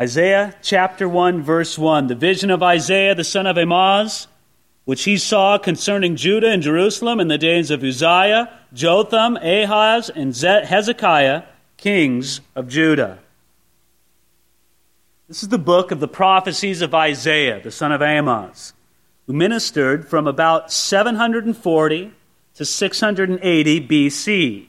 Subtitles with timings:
[0.00, 2.06] Isaiah chapter 1, verse 1.
[2.06, 4.28] The vision of Isaiah the son of Amoz,
[4.86, 10.34] which he saw concerning Judah and Jerusalem in the days of Uzziah, Jotham, Ahaz, and
[10.34, 11.42] Hezekiah,
[11.76, 13.18] kings of Judah.
[15.28, 18.72] This is the book of the prophecies of Isaiah, the son of Amoz,
[19.26, 22.12] who ministered from about 740
[22.54, 24.66] to 680 BC.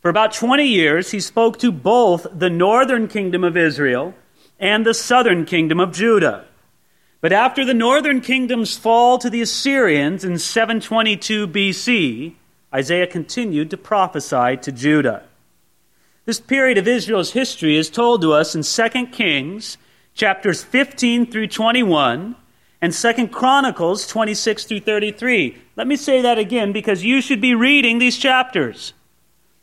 [0.00, 4.14] For about 20 years, he spoke to both the northern kingdom of Israel
[4.58, 6.44] and the southern kingdom of Judah.
[7.20, 12.34] But after the northern kingdom's fall to the Assyrians in 722 BC,
[12.72, 15.24] Isaiah continued to prophesy to Judah.
[16.26, 19.78] This period of Israel's history is told to us in 2 Kings
[20.14, 22.36] chapters 15 through 21
[22.82, 25.56] and 2 Chronicles 26 through 33.
[25.76, 28.92] Let me say that again because you should be reading these chapters.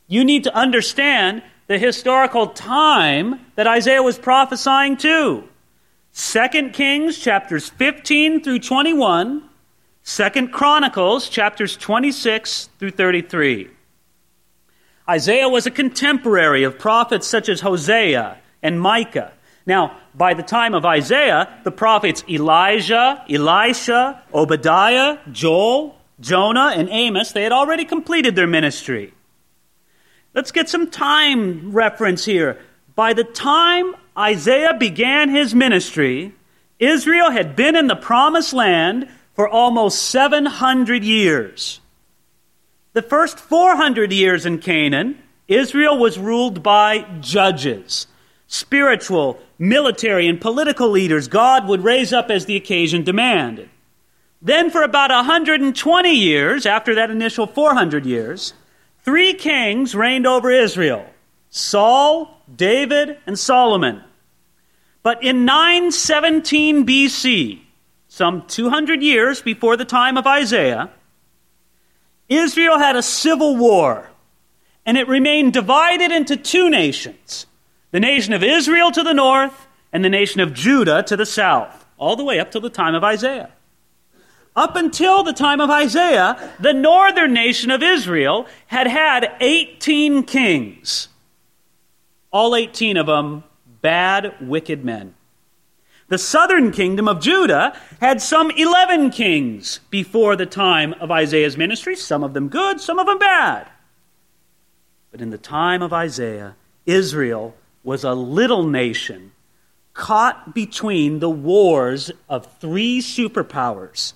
[0.07, 5.43] You need to understand the historical time that Isaiah was prophesying to.
[6.13, 9.43] 2 Kings chapters 15 through 21,
[10.03, 13.69] 2 Chronicles chapters 26 through 33.
[15.09, 19.33] Isaiah was a contemporary of prophets such as Hosea and Micah.
[19.65, 27.33] Now, by the time of Isaiah, the prophets Elijah, Elisha, Obadiah, Joel, Jonah, and Amos,
[27.33, 29.13] they had already completed their ministry.
[30.35, 32.59] Let's get some time reference here.
[32.93, 36.33] By the time Isaiah began his ministry,
[36.77, 41.79] Israel had been in the promised land for almost 700 years.
[42.91, 48.07] The first 400 years in Canaan, Israel was ruled by judges,
[48.47, 53.69] spiritual, military, and political leaders God would raise up as the occasion demanded.
[54.41, 58.53] Then, for about 120 years, after that initial 400 years,
[59.05, 61.05] Three kings reigned over Israel
[61.51, 64.03] Saul, David, and Solomon.
[65.03, 67.61] But in 917 BC,
[68.07, 70.89] some 200 years before the time of Isaiah,
[72.27, 74.09] Israel had a civil war,
[74.87, 77.45] and it remained divided into two nations
[77.91, 81.85] the nation of Israel to the north, and the nation of Judah to the south,
[81.97, 83.51] all the way up to the time of Isaiah.
[84.55, 91.09] Up until the time of Isaiah, the northern nation of Israel had had 18 kings.
[92.31, 93.43] All 18 of them
[93.81, 95.15] bad, wicked men.
[96.07, 101.95] The southern kingdom of Judah had some 11 kings before the time of Isaiah's ministry,
[101.95, 103.69] some of them good, some of them bad.
[105.11, 106.55] But in the time of Isaiah,
[106.85, 109.31] Israel was a little nation
[109.93, 114.13] caught between the wars of three superpowers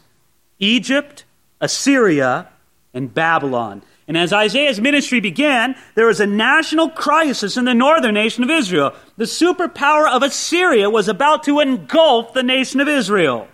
[0.60, 1.26] Egypt,
[1.60, 2.50] Assyria,
[2.94, 3.82] and Babylon.
[4.08, 8.50] And as Isaiah's ministry began, there was a national crisis in the northern nation of
[8.50, 8.94] Israel.
[9.18, 13.48] The superpower of Assyria was about to engulf the nation of Israel.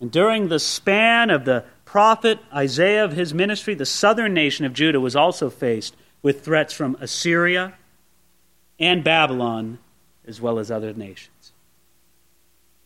[0.00, 4.74] And during the span of the prophet Isaiah of his ministry, the southern nation of
[4.74, 7.74] Judah was also faced with threats from Assyria
[8.78, 9.78] and Babylon,
[10.26, 11.33] as well as other nations.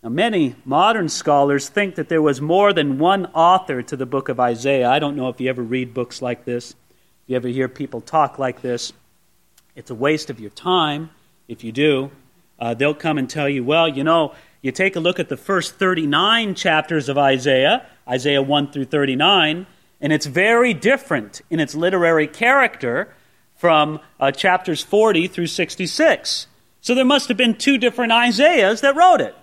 [0.02, 4.28] Now, many modern scholars think that there was more than one author to the book
[4.28, 4.88] of Isaiah.
[4.88, 6.76] I don't know if you ever read books like this, if
[7.26, 8.92] you ever hear people talk like this.
[9.74, 11.10] It's a waste of your time
[11.48, 12.12] if you do.
[12.60, 15.36] Uh, they'll come and tell you, well, you know, you take a look at the
[15.36, 19.66] first 39 chapters of Isaiah, Isaiah 1 through 39,
[20.00, 23.12] and it's very different in its literary character
[23.56, 26.46] from uh, chapters 40 through 66.
[26.80, 29.34] So there must have been two different Isaiahs that wrote it.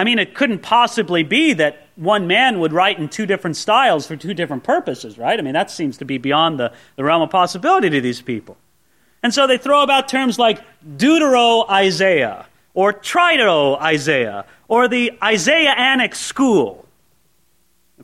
[0.00, 4.06] I mean, it couldn't possibly be that one man would write in two different styles
[4.06, 5.38] for two different purposes, right?
[5.38, 8.56] I mean, that seems to be beyond the, the realm of possibility to these people.
[9.22, 10.62] And so they throw about terms like
[10.96, 16.88] Deutero Isaiah, or Tritero Isaiah, or the Isaiah school.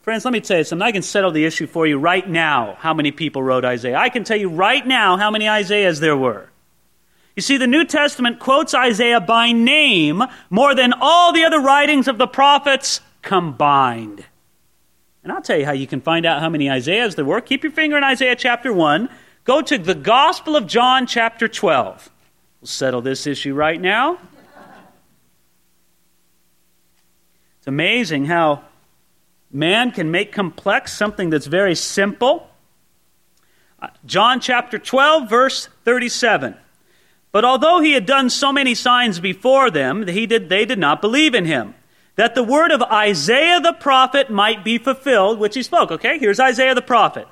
[0.02, 0.86] friends, let me tell you something.
[0.86, 3.96] I can settle the issue for you right now how many people wrote Isaiah.
[3.96, 6.50] I can tell you right now how many Isaiahs there were.
[7.36, 12.08] You see, the New Testament quotes Isaiah by name more than all the other writings
[12.08, 14.25] of the prophets combined.
[15.22, 17.43] And I'll tell you how you can find out how many Isaiahs there were.
[17.43, 19.11] Keep your finger in Isaiah chapter 1.
[19.44, 22.11] Go to the Gospel of John chapter 12.
[22.62, 24.19] We'll settle this issue right now.
[27.58, 28.64] It's amazing how
[29.52, 32.49] man can make complex something that's very simple.
[33.78, 36.55] Uh, John chapter 12, verse 37.
[37.37, 41.03] But although he had done so many signs before them, he did, they did not
[41.03, 41.75] believe in him.
[42.15, 45.91] That the word of Isaiah the prophet might be fulfilled, which he spoke.
[45.91, 47.29] Okay, here's Isaiah the prophet.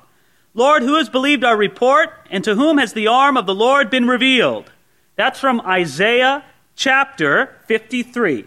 [0.53, 3.89] Lord, who has believed our report, and to whom has the arm of the Lord
[3.89, 4.71] been revealed?
[5.15, 8.45] That's from Isaiah chapter 53.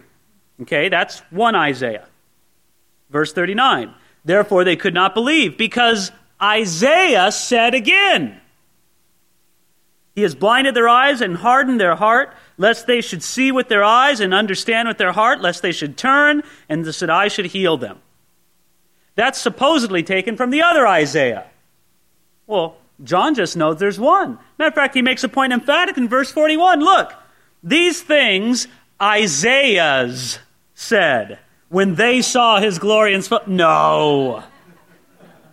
[0.62, 2.06] Okay, that's one Isaiah.
[3.10, 3.92] Verse 39.
[4.24, 8.40] Therefore they could not believe, because Isaiah said again,
[10.18, 13.84] He has blinded their eyes and hardened their heart, lest they should see with their
[13.84, 17.76] eyes and understand with their heart, lest they should turn, and that I should heal
[17.76, 18.00] them.
[19.14, 21.46] That's supposedly taken from the other Isaiah.
[22.48, 24.40] Well, John just knows there's one.
[24.58, 26.80] Matter of fact, he makes a point emphatic in verse 41.
[26.80, 27.14] Look,
[27.62, 28.66] these things
[29.00, 30.40] Isaiah's
[30.74, 31.38] said
[31.68, 33.46] when they saw his glory and spoke.
[33.46, 34.42] No.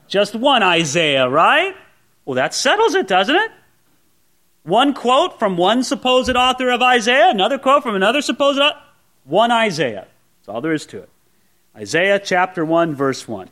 [0.07, 1.75] Just one Isaiah, right?
[2.25, 3.51] Well, that settles it, doesn't it?
[4.65, 8.79] One quote from one supposed author of Isaiah, another quote from another supposed author.
[9.23, 10.07] One Isaiah.
[10.39, 11.09] That's all there is to it.
[11.75, 13.50] Isaiah chapter 1, verse 1.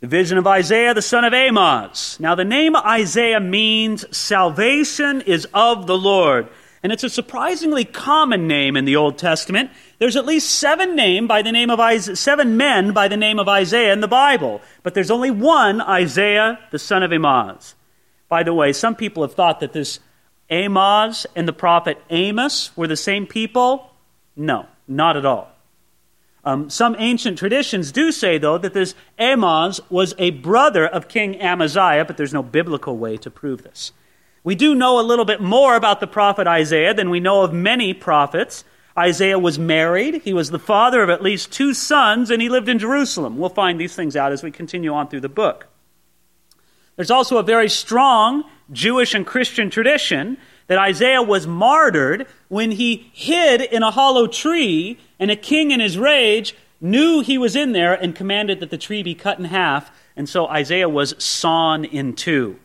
[0.00, 2.18] The vision of Isaiah, the son of Amoz.
[2.20, 6.48] Now, the name Isaiah means salvation is of the Lord
[6.82, 9.70] and it's a surprisingly common name in the Old Testament.
[9.98, 13.38] There's at least seven name by the name of Isaiah, seven men by the name
[13.38, 17.76] of Isaiah in the Bible, but there's only one Isaiah, the son of Amoz.
[18.32, 20.00] By the way, some people have thought that this
[20.48, 23.90] Amoz and the prophet Amos were the same people.
[24.34, 25.52] No, not at all.
[26.42, 31.42] Um, some ancient traditions do say, though, that this Amoz was a brother of King
[31.42, 33.92] Amaziah, but there's no biblical way to prove this.
[34.42, 37.52] We do know a little bit more about the prophet Isaiah than we know of
[37.52, 38.64] many prophets.
[38.96, 40.22] Isaiah was married.
[40.22, 43.36] He was the father of at least two sons, and he lived in Jerusalem.
[43.36, 45.68] We'll find these things out as we continue on through the book.
[46.96, 50.36] There's also a very strong Jewish and Christian tradition
[50.66, 55.80] that Isaiah was martyred when he hid in a hollow tree, and a king in
[55.80, 59.44] his rage knew he was in there and commanded that the tree be cut in
[59.46, 62.58] half, and so Isaiah was sawn in two.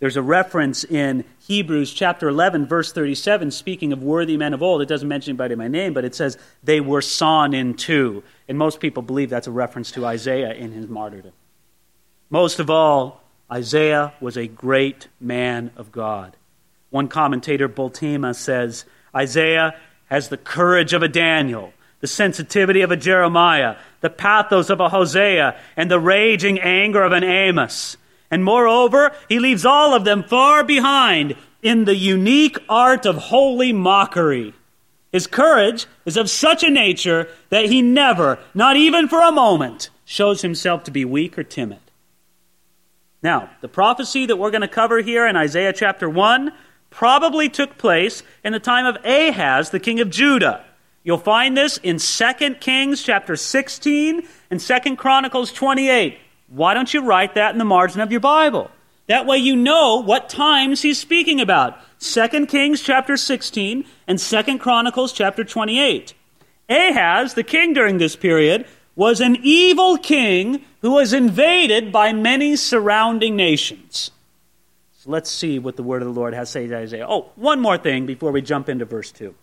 [0.00, 4.82] There's a reference in Hebrews chapter 11, verse 37, speaking of worthy men of old.
[4.82, 8.22] It doesn't mention anybody by name, but it says they were sawn in two.
[8.48, 11.32] And most people believe that's a reference to Isaiah in his martyrdom.
[12.28, 13.23] Most of all,
[13.54, 16.36] Isaiah was a great man of God.
[16.90, 18.84] One commentator, Bultema, says
[19.14, 24.80] Isaiah has the courage of a Daniel, the sensitivity of a Jeremiah, the pathos of
[24.80, 27.96] a Hosea, and the raging anger of an Amos.
[28.28, 33.72] And moreover, he leaves all of them far behind in the unique art of holy
[33.72, 34.52] mockery.
[35.12, 39.90] His courage is of such a nature that he never, not even for a moment,
[40.04, 41.78] shows himself to be weak or timid.
[43.24, 46.52] Now, the prophecy that we're going to cover here in Isaiah chapter 1
[46.90, 50.62] probably took place in the time of Ahaz, the king of Judah.
[51.02, 56.18] You'll find this in 2 Kings chapter 16 and 2 Chronicles 28.
[56.48, 58.70] Why don't you write that in the margin of your Bible?
[59.06, 61.78] That way you know what times he's speaking about.
[62.00, 66.12] 2 Kings chapter 16 and 2 Chronicles chapter 28.
[66.68, 72.56] Ahaz, the king during this period, was an evil king who was invaded by many
[72.56, 74.10] surrounding nations.
[74.98, 77.06] So let's see what the word of the Lord has to say to Isaiah.
[77.08, 79.34] Oh, one more thing before we jump into verse 2.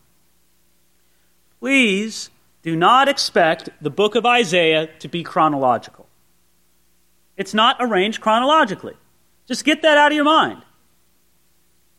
[1.60, 2.30] Please
[2.64, 6.08] do not expect the book of Isaiah to be chronological.
[7.38, 8.96] It's not arranged chronologically.
[9.48, 10.62] Just get that out of your mind.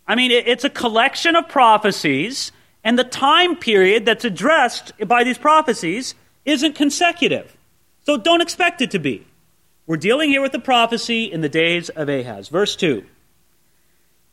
[0.06, 2.50] I mean, it's a collection of prophecies,
[2.82, 7.56] and the time period that's addressed by these prophecies isn't consecutive.
[8.04, 9.26] So don't expect it to be.
[9.86, 12.48] We're dealing here with the prophecy in the days of Ahaz.
[12.48, 13.04] Verse 2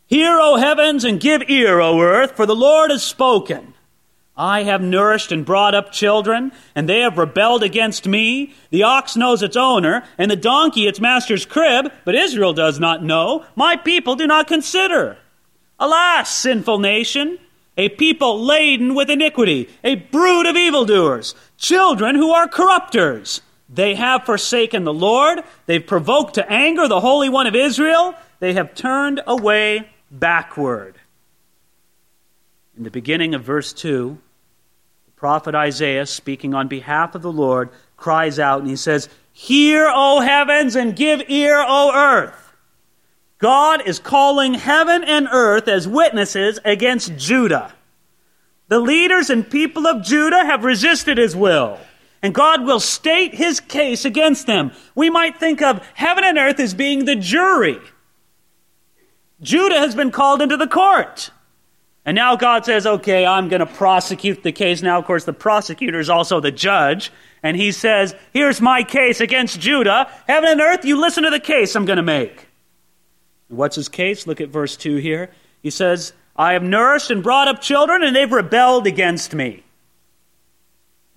[0.08, 3.74] Hear, O heavens, and give ear, O earth, for the Lord has spoken.
[4.36, 8.54] I have nourished and brought up children, and they have rebelled against me.
[8.70, 13.04] The ox knows its owner, and the donkey its master's crib, but Israel does not
[13.04, 13.46] know.
[13.56, 15.18] My people do not consider.
[15.78, 17.38] Alas, sinful nation,
[17.80, 23.42] a people laden with iniquity, a brood of evildoers, children who are corrupters.
[23.70, 25.40] They have forsaken the Lord.
[25.66, 28.16] They've provoked to anger the Holy One of Israel.
[28.42, 30.96] They have turned away backward.
[32.76, 34.18] In the beginning of verse 2,
[35.06, 39.90] the prophet Isaiah, speaking on behalf of the Lord, cries out and he says, Hear,
[39.90, 42.49] O heavens, and give ear, O earth.
[43.40, 47.74] God is calling heaven and earth as witnesses against Judah.
[48.68, 51.80] The leaders and people of Judah have resisted his will,
[52.22, 54.72] and God will state his case against them.
[54.94, 57.80] We might think of heaven and earth as being the jury.
[59.42, 61.32] Judah has been called into the court.
[62.06, 64.82] And now God says, okay, I'm going to prosecute the case.
[64.82, 67.12] Now, of course, the prosecutor is also the judge.
[67.42, 70.12] And he says, here's my case against Judah.
[70.28, 72.49] Heaven and earth, you listen to the case I'm going to make.
[73.50, 74.26] What's his case?
[74.26, 75.32] Look at verse 2 here.
[75.62, 79.64] He says, I have nourished and brought up children, and they've rebelled against me.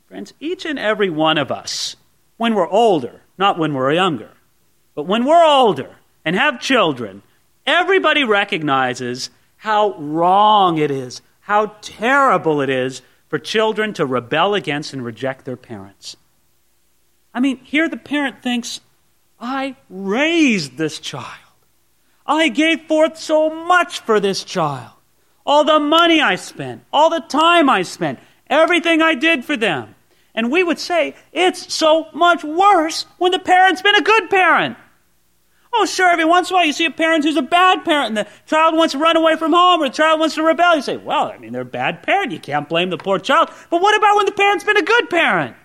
[0.08, 1.96] Friends, each and every one of us,
[2.38, 4.30] when we're older, not when we're younger,
[4.94, 7.22] but when we're older and have children,
[7.66, 14.92] everybody recognizes how wrong it is, how terrible it is for children to rebel against
[14.92, 16.16] and reject their parents.
[17.32, 18.80] I mean, here the parent thinks,
[19.40, 21.41] I raised this child.
[22.26, 24.92] I gave forth so much for this child.
[25.44, 29.94] All the money I spent, all the time I spent, everything I did for them.
[30.34, 34.76] And we would say, it's so much worse when the parent's been a good parent.
[35.74, 38.08] Oh, sure, every once in a while you see a parent who's a bad parent
[38.08, 40.76] and the child wants to run away from home or the child wants to rebel.
[40.76, 42.30] You say, well, I mean, they're a bad parent.
[42.30, 43.48] You can't blame the poor child.
[43.70, 45.56] But what about when the parent's been a good parent?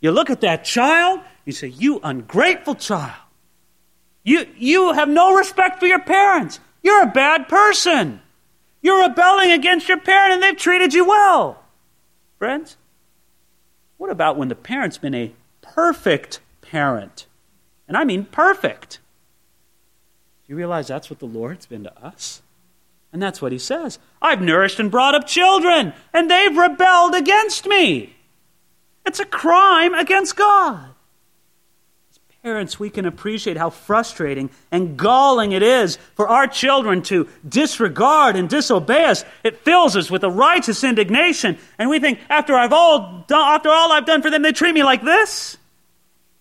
[0.00, 3.12] You look at that child, you say, You ungrateful child.
[4.30, 6.60] You, you have no respect for your parents.
[6.84, 8.20] You're a bad person.
[8.80, 11.64] You're rebelling against your parent and they've treated you well.
[12.38, 12.76] Friends,
[13.96, 15.32] what about when the parent's been a
[15.62, 17.26] perfect parent?
[17.88, 19.00] And I mean perfect.
[20.46, 22.40] Do you realize that's what the Lord's been to us?
[23.12, 23.98] And that's what he says.
[24.22, 28.14] I've nourished and brought up children, and they've rebelled against me.
[29.04, 30.89] It's a crime against God.
[32.42, 38.34] Parents, we can appreciate how frustrating and galling it is for our children to disregard
[38.34, 39.26] and disobey us.
[39.44, 43.68] It fills us with a righteous indignation, and we think, after I've all done, after
[43.68, 45.58] all I've done for them, they treat me like this.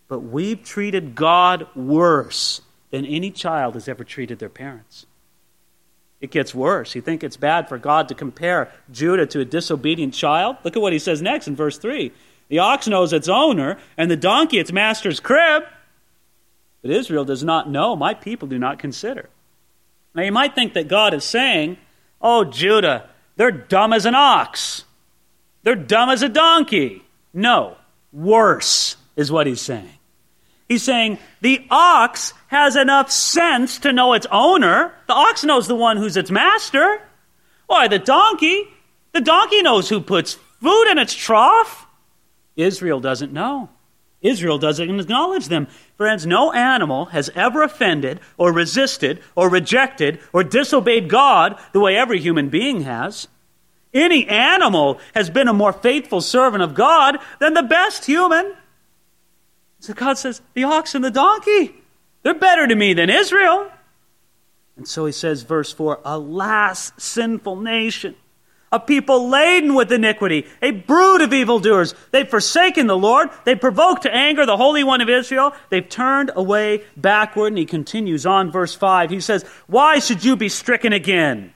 [0.08, 5.06] But we've treated God worse than any child has ever treated their parents.
[6.22, 6.96] It gets worse.
[6.96, 10.56] You think it's bad for God to compare Judah to a disobedient child?
[10.64, 12.14] Look at what he says next in verse 3.
[12.48, 15.64] The ox knows its owner, and the donkey its master's crib.
[16.82, 19.30] But Israel does not know, my people do not consider.
[20.16, 21.78] Now you might think that God is saying,
[22.22, 24.84] Oh, Judah, they're dumb as an ox.
[25.64, 27.04] They're dumb as a donkey.
[27.34, 27.78] No,
[28.12, 29.94] worse is what he's saying.
[30.68, 34.94] He's saying the ox has enough sense to know its owner.
[35.08, 37.02] The ox knows the one who's its master.
[37.68, 38.68] Why, the donkey,
[39.14, 41.88] the donkey knows who puts food in its trough.
[42.56, 43.70] Israel doesn't know.
[44.22, 45.68] Israel doesn't acknowledge them.
[45.96, 51.96] Friends, no animal has ever offended or resisted or rejected or disobeyed God the way
[51.96, 53.28] every human being has.
[53.94, 58.56] Any animal has been a more faithful servant of God than the best human.
[59.80, 61.74] So God says, the ox and the donkey,
[62.22, 63.72] they're better to me than Israel.
[64.76, 68.16] And so he says, verse 4 Alas, sinful nation
[68.72, 71.96] a people laden with iniquity, a brood of evildoers.
[72.12, 73.30] They've forsaken the Lord.
[73.44, 75.54] They've provoked to anger the Holy One of Israel.
[75.70, 77.48] They've turned away backward.
[77.48, 79.10] And he continues on, verse 5.
[79.10, 81.54] He says, Why should you be stricken again?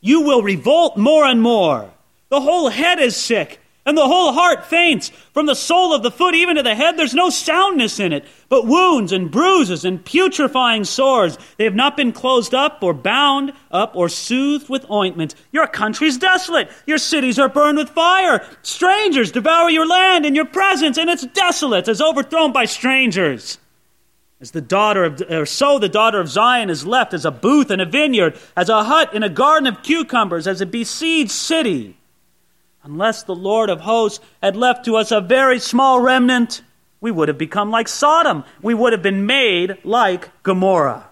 [0.00, 1.90] You will revolt more and more.
[2.28, 5.10] The whole head is sick and the whole heart faints.
[5.32, 8.24] From the sole of the foot even to the head, there's no soundness in it,
[8.48, 11.38] but wounds and bruises and putrefying sores.
[11.56, 15.34] They have not been closed up or bound up or soothed with ointment.
[15.52, 16.70] Your country's desolate.
[16.86, 18.46] Your cities are burned with fire.
[18.62, 23.58] Strangers devour your land in your presence, and it's desolate as overthrown by strangers.
[24.42, 27.70] As the daughter of, or so the daughter of Zion is left as a booth
[27.70, 31.98] in a vineyard, as a hut in a garden of cucumbers, as a besieged city.
[32.82, 36.62] Unless the Lord of hosts had left to us a very small remnant,
[37.00, 38.44] we would have become like Sodom.
[38.62, 41.10] We would have been made like Gomorrah.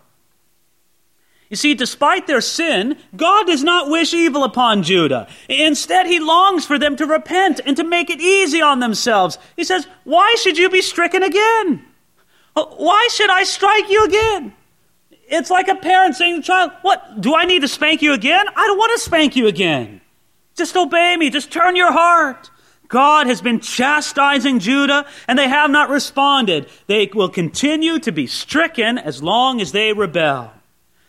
[1.50, 5.28] You see, despite their sin, God does not wish evil upon Judah.
[5.48, 9.38] Instead, he longs for them to repent and to make it easy on themselves.
[9.56, 11.84] He says, Why should you be stricken again?
[12.54, 14.52] Uh, why should I strike you again?
[15.30, 17.20] It's like a parent saying to the child, What?
[17.20, 18.46] Do I need to spank you again?
[18.54, 20.02] I don't want to spank you again.
[20.58, 21.30] Just obey me.
[21.30, 22.50] Just turn your heart.
[22.88, 26.68] God has been chastising Judah, and they have not responded.
[26.86, 30.52] They will continue to be stricken as long as they rebel.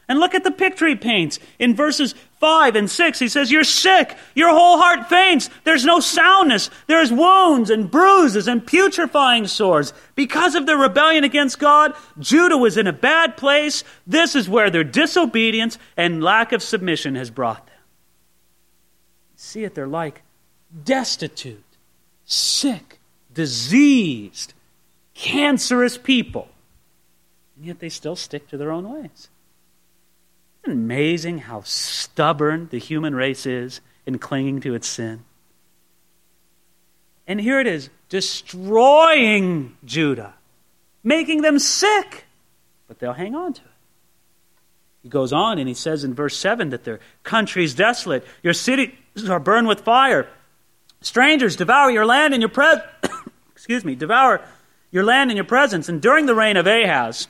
[0.09, 1.39] And look at the picture he paints.
[1.59, 4.17] In verses 5 and 6, he says, You're sick.
[4.33, 5.51] Your whole heart faints.
[5.65, 6.71] There's no soundness.
[6.87, 9.93] There's wounds and bruises and putrefying sores.
[10.15, 13.83] Because of their rebellion against God, Judah was in a bad place.
[14.07, 17.68] This is where their disobedience and lack of submission has brought them
[19.39, 20.21] see it, they're like
[20.83, 21.63] destitute,
[22.25, 22.99] sick,
[23.33, 24.53] diseased,
[25.13, 26.49] cancerous people.
[27.55, 29.29] And yet they still stick to their own ways.
[30.65, 35.23] Amazing how stubborn the human race is in clinging to its sin?
[37.25, 40.33] And here it is destroying Judah,
[41.03, 42.25] making them sick,
[42.87, 43.67] but they'll hang on to it.
[45.03, 48.53] He goes on and he says in verse 7 that their country is desolate, your
[48.53, 48.93] cities
[49.29, 50.27] are burned with fire.
[51.01, 52.85] Strangers devour your land and your presence.
[53.51, 54.41] excuse me, devour
[54.91, 55.89] your land and your presence.
[55.89, 57.27] And during the reign of Ahaz,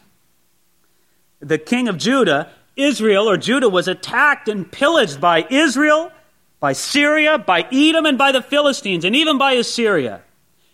[1.40, 6.12] the king of Judah, Israel or Judah was attacked and pillaged by Israel,
[6.60, 10.22] by Syria, by Edom, and by the Philistines, and even by Assyria.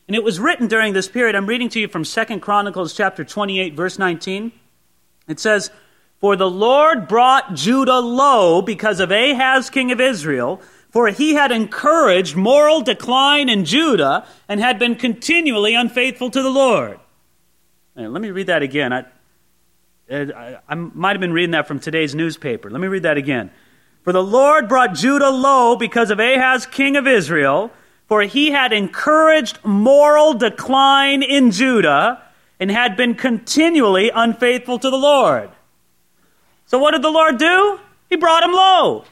[0.07, 1.35] And it was written during this period.
[1.35, 4.51] I'm reading to you from Second Chronicles chapter 28, verse 19.
[5.27, 5.71] It says,
[6.19, 10.62] For the Lord brought Judah low because of Ahaz, king of Israel,
[10.95, 16.49] for he had encouraged moral decline in Judah and had been continually unfaithful to the
[16.49, 16.97] Lord.
[17.95, 18.93] let me read that again.
[18.93, 19.03] I,
[20.09, 22.69] I, I might have been reading that from today's newspaper.
[22.69, 23.51] Let me read that again.
[24.05, 27.71] For the Lord brought Judah low because of Ahaz, king of Israel
[28.07, 32.21] for he had encouraged moral decline in Judah
[32.59, 35.49] and had been continually unfaithful to the Lord.
[36.67, 37.79] So what did the Lord do?
[38.09, 39.05] He brought him low.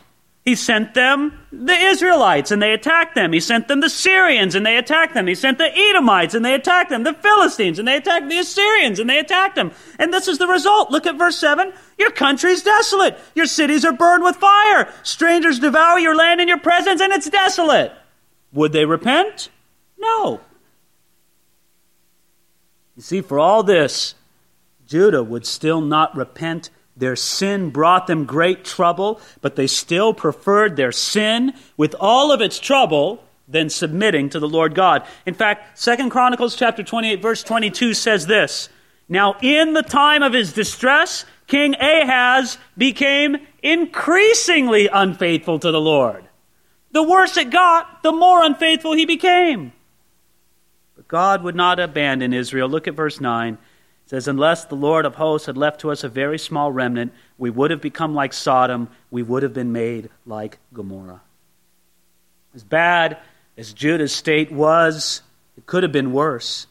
[0.45, 3.31] He sent them the Israelites and they attacked them.
[3.31, 5.27] He sent them the Syrians and they attacked them.
[5.27, 7.03] He sent the Edomites and they attacked them.
[7.03, 9.71] The Philistines and they attacked the Assyrians and they attacked them.
[9.99, 10.89] And this is the result.
[10.89, 11.71] Look at verse 7.
[11.99, 13.19] Your country is desolate.
[13.35, 14.91] Your cities are burned with fire.
[15.03, 17.91] Strangers devour your land in your presence and it's desolate.
[18.51, 19.49] Would they repent?
[19.99, 20.41] No.
[22.95, 24.15] You see, for all this,
[24.87, 26.71] Judah would still not repent.
[26.95, 32.41] Their sin brought them great trouble, but they still preferred their sin with all of
[32.41, 35.05] its trouble than submitting to the Lord God.
[35.25, 38.69] In fact, Second Chronicles chapter 28 verse 22 says this,
[39.09, 46.25] Now in the time of his distress, King Ahaz became increasingly unfaithful to the Lord.
[46.91, 49.73] The worse it got, the more unfaithful he became.
[50.95, 52.69] But God would not abandon Israel.
[52.69, 53.57] Look at verse 9.
[54.05, 57.13] It says, Unless the Lord of hosts had left to us a very small remnant,
[57.37, 61.21] we would have become like Sodom, we would have been made like Gomorrah.
[62.53, 63.17] As bad
[63.57, 65.21] as Judah's state was,
[65.57, 66.67] it could have been worse.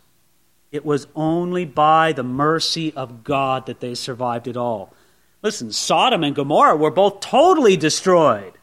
[0.71, 4.93] It was only by the mercy of God that they survived it all.
[5.43, 8.55] Listen, Sodom and Gomorrah were both totally destroyed.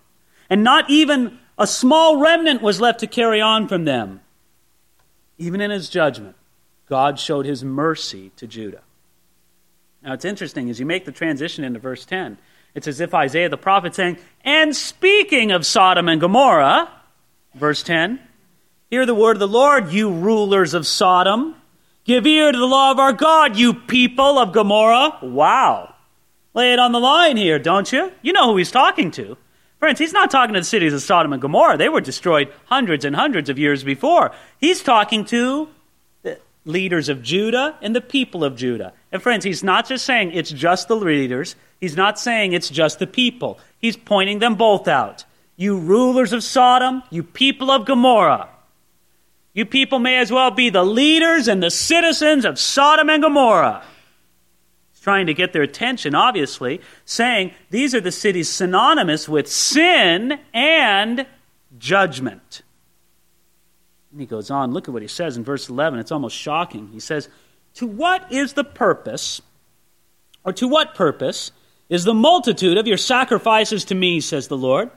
[0.49, 4.21] And not even a small remnant was left to carry on from them.
[5.37, 6.35] Even in his judgment,
[6.89, 8.81] God showed his mercy to Judah.
[10.03, 12.37] Now it's interesting as you make the transition into verse 10.
[12.73, 16.89] It's as if Isaiah the prophet saying, And speaking of Sodom and Gomorrah,
[17.53, 18.19] verse 10,
[18.89, 21.55] Hear the word of the Lord, you rulers of Sodom.
[22.05, 25.19] Give ear to the law of our God, you people of Gomorrah.
[25.21, 25.93] Wow.
[26.55, 28.11] Lay it on the line here, don't you?
[28.23, 29.37] You know who he's talking to.
[29.77, 31.77] Friends, he's not talking to the cities of Sodom and Gomorrah.
[31.77, 34.31] They were destroyed hundreds and hundreds of years before.
[34.57, 35.69] He's talking to
[36.65, 38.93] leaders of Judah and the people of Judah.
[39.11, 41.55] And friends, he's not just saying it's just the leaders.
[41.79, 43.59] He's not saying it's just the people.
[43.79, 45.25] He's pointing them both out.
[45.55, 48.49] You rulers of Sodom, you people of Gomorrah.
[49.53, 53.83] You people may as well be the leaders and the citizens of Sodom and Gomorrah
[54.99, 60.37] He's trying to get their attention, obviously, saying these are the cities synonymous with sin
[60.53, 61.25] and
[61.77, 62.63] judgment.
[64.19, 65.99] He goes on, look at what he says in verse 11.
[65.99, 66.89] It's almost shocking.
[66.89, 67.29] He says,
[67.75, 69.41] To what is the purpose,
[70.43, 71.51] or to what purpose
[71.87, 74.91] is the multitude of your sacrifices to me, says the Lord?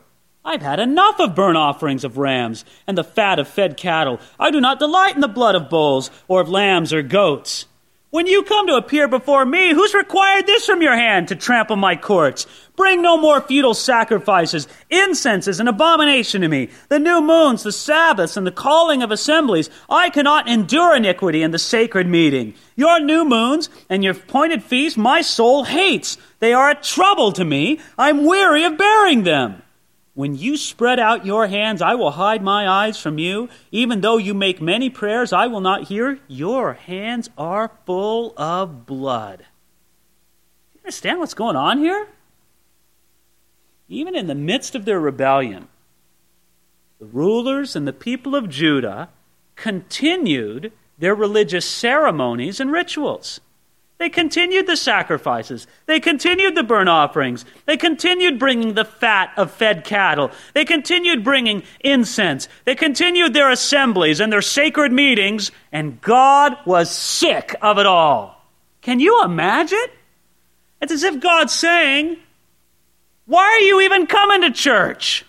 [0.45, 4.19] I've had enough of burnt offerings of rams and the fat of fed cattle.
[4.41, 7.67] I do not delight in the blood of bulls or of lambs or goats.
[8.13, 11.77] When you come to appear before me, who's required this from your hand to trample
[11.77, 12.47] my courts?
[12.77, 14.69] Bring no more futile sacrifices.
[14.91, 16.69] Incense is an abomination to me.
[16.91, 19.71] The new moons, the Sabbaths, and the calling of assemblies.
[19.89, 22.53] I cannot endure iniquity in the sacred meeting.
[22.77, 26.19] Your new moons and your appointed feasts my soul hates.
[26.39, 27.81] They are a trouble to me.
[27.97, 29.62] I'm weary of bearing them.
[30.15, 33.49] When you spread out your hands, I will hide my eyes from you.
[33.71, 36.19] Even though you make many prayers, I will not hear.
[36.29, 39.47] Your hands are full of blood.
[40.75, 42.09] You understand what's going on here?
[43.89, 45.69] Even in the midst of their rebellion,
[46.99, 49.09] the rulers and the people of Judah
[49.57, 53.41] continued their religious ceremonies and rituals.
[54.03, 55.69] They continued the sacrifices.
[55.87, 57.45] They continued the burnt offerings.
[57.67, 60.33] They continued bringing the fat of fed cattle.
[60.55, 62.49] They continued bringing incense.
[62.65, 68.45] They continued their assemblies and their sacred meetings, and God was sick of it all.
[68.81, 69.87] Can you imagine?
[70.81, 72.17] It's as if God's saying,
[73.27, 75.25] Why are you even coming to church?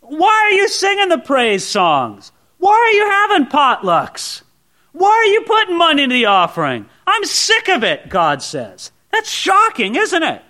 [0.00, 2.30] Why are you singing the praise songs?
[2.58, 4.42] Why are you having potlucks?
[4.92, 6.86] Why are you putting money into the offering?
[7.08, 8.92] I'm sick of it, God says.
[9.10, 10.42] That's shocking, isn't it?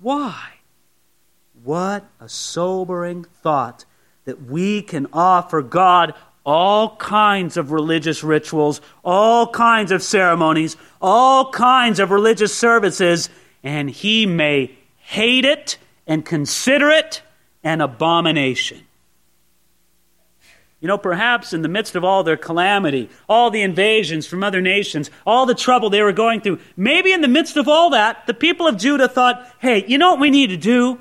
[0.00, 0.40] Why?
[1.64, 3.84] What a sobering thought
[4.26, 11.50] that we can offer God all kinds of religious rituals, all kinds of ceremonies, all
[11.50, 13.28] kinds of religious services,
[13.64, 17.22] and He may hate it and consider it
[17.64, 18.82] an abomination.
[20.80, 24.60] You know, perhaps in the midst of all their calamity, all the invasions from other
[24.60, 28.26] nations, all the trouble they were going through, maybe in the midst of all that,
[28.26, 30.98] the people of Judah thought, hey, you know what we need to do?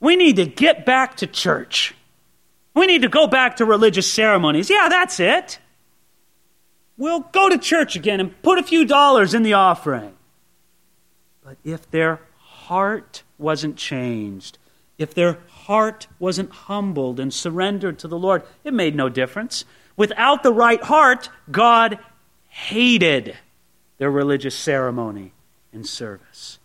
[0.00, 1.94] We need to get back to church.
[2.74, 4.68] We need to go back to religious ceremonies.
[4.68, 5.60] Yeah, that's it.
[6.96, 10.14] We'll go to church again and put a few dollars in the offering.
[11.44, 14.58] But if their heart wasn't changed,
[14.98, 19.64] if their heart wasn't humbled and surrendered to the Lord, it made no difference.
[19.96, 21.98] Without the right heart, God
[22.48, 23.36] hated
[23.98, 25.32] their religious ceremony
[25.72, 26.58] and service.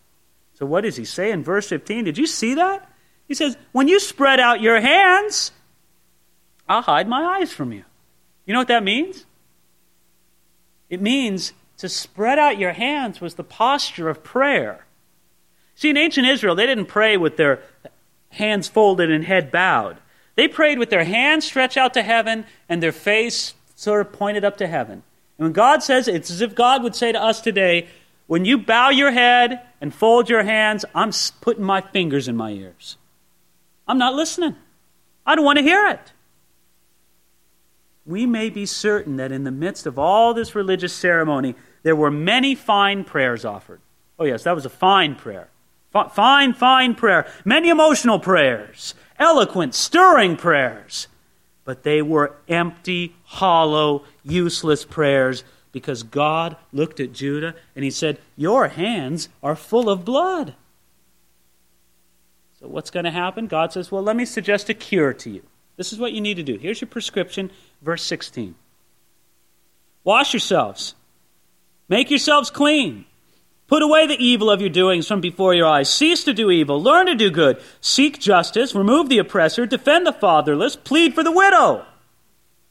[0.54, 2.06] So, what does he say in verse 15?
[2.06, 2.90] Did you see that?
[3.28, 5.52] He says, When you spread out your hands,
[6.68, 7.84] I'll hide my eyes from you.
[8.46, 9.26] You know what that means?
[10.90, 14.86] It means to spread out your hands was the posture of prayer.
[15.76, 17.62] See, in ancient Israel, they didn't pray with their
[18.38, 19.97] hands folded and head bowed.
[20.36, 24.45] They prayed with their hands stretched out to heaven and their face sort of pointed
[24.45, 25.04] up to heaven.
[25.38, 27.88] And when God says, it's as if God would say to us today,
[28.28, 32.52] when you bow your head and fold your hands, I'm putting my fingers in my
[32.52, 32.97] ears.
[33.88, 34.56] I'm not listening.
[35.26, 36.12] I don't want to hear it.
[38.06, 42.12] We may be certain that in the midst of all this religious ceremony, there were
[42.12, 43.82] many fine prayers offered.
[44.19, 45.50] Oh, yes, that was a fine prayer.
[45.91, 47.28] Fine, fine prayer.
[47.43, 48.93] Many emotional prayers.
[49.17, 51.08] Eloquent, stirring prayers.
[51.63, 58.19] But they were empty, hollow, useless prayers because God looked at Judah and he said,
[58.36, 60.56] Your hands are full of blood.
[62.60, 63.47] So, what's going to happen?
[63.47, 65.43] God says, Well, let me suggest a cure to you.
[65.76, 66.58] This is what you need to do.
[66.58, 68.56] Here's your prescription, verse 16.
[70.04, 70.95] Wash yourselves,
[71.89, 73.06] make yourselves clean.
[73.67, 75.89] Put away the evil of your doings from before your eyes.
[75.89, 76.82] Cease to do evil.
[76.82, 77.62] Learn to do good.
[77.82, 78.73] Seek justice.
[78.73, 79.65] Remove the oppressor.
[79.65, 80.77] Defend the fatherless.
[80.77, 81.86] Plead for the widow.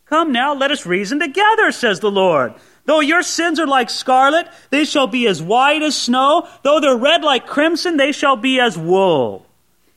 [0.07, 2.55] Come now, let us reason together, says the Lord.
[2.85, 6.49] Though your sins are like scarlet, they shall be as white as snow.
[6.63, 9.45] Though they're red like crimson, they shall be as wool.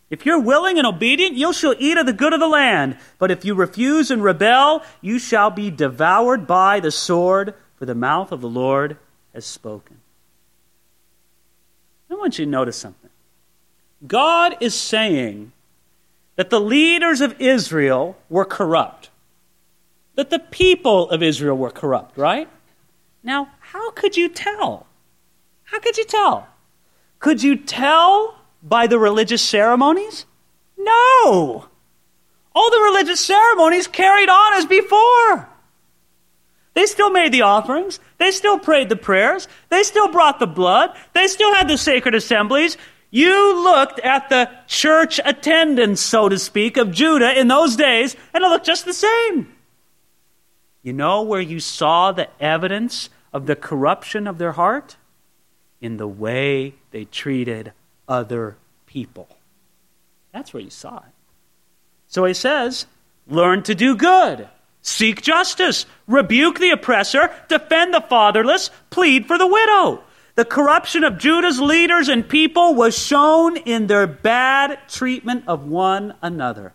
[0.09, 2.97] If you're willing and obedient, you shall eat of the good of the land.
[3.19, 7.93] But if you refuse and rebel, you shall be devoured by the sword, for the
[7.93, 8.97] mouth of the Lord
[9.35, 9.98] has spoken.
[12.09, 13.09] I want you to notice something.
[14.05, 15.51] God is saying
[16.35, 19.09] that the leaders of Israel were corrupt,
[20.15, 22.47] that the people of Israel were corrupt, right?
[23.23, 24.87] Now, how could you tell?
[25.65, 26.47] How could you tell?
[27.19, 30.25] Could you tell by the religious ceremonies?
[30.77, 31.67] No!
[32.55, 35.48] All the religious ceremonies carried on as before.
[36.79, 37.99] They still made the offerings.
[38.19, 39.49] They still prayed the prayers.
[39.67, 40.95] They still brought the blood.
[41.11, 42.77] They still had the sacred assemblies.
[43.11, 48.45] You looked at the church attendance, so to speak, of Judah in those days, and
[48.45, 49.53] it looked just the same.
[50.81, 54.95] You know where you saw the evidence of the corruption of their heart?
[55.81, 57.73] In the way they treated
[58.07, 59.27] other people.
[60.31, 61.13] That's where you saw it.
[62.07, 62.85] So he says,
[63.27, 64.47] learn to do good.
[64.89, 70.03] Seek justice, rebuke the oppressor, defend the fatherless, plead for the widow.
[70.33, 76.15] The corruption of Judah's leaders and people was shown in their bad treatment of one
[76.23, 76.73] another.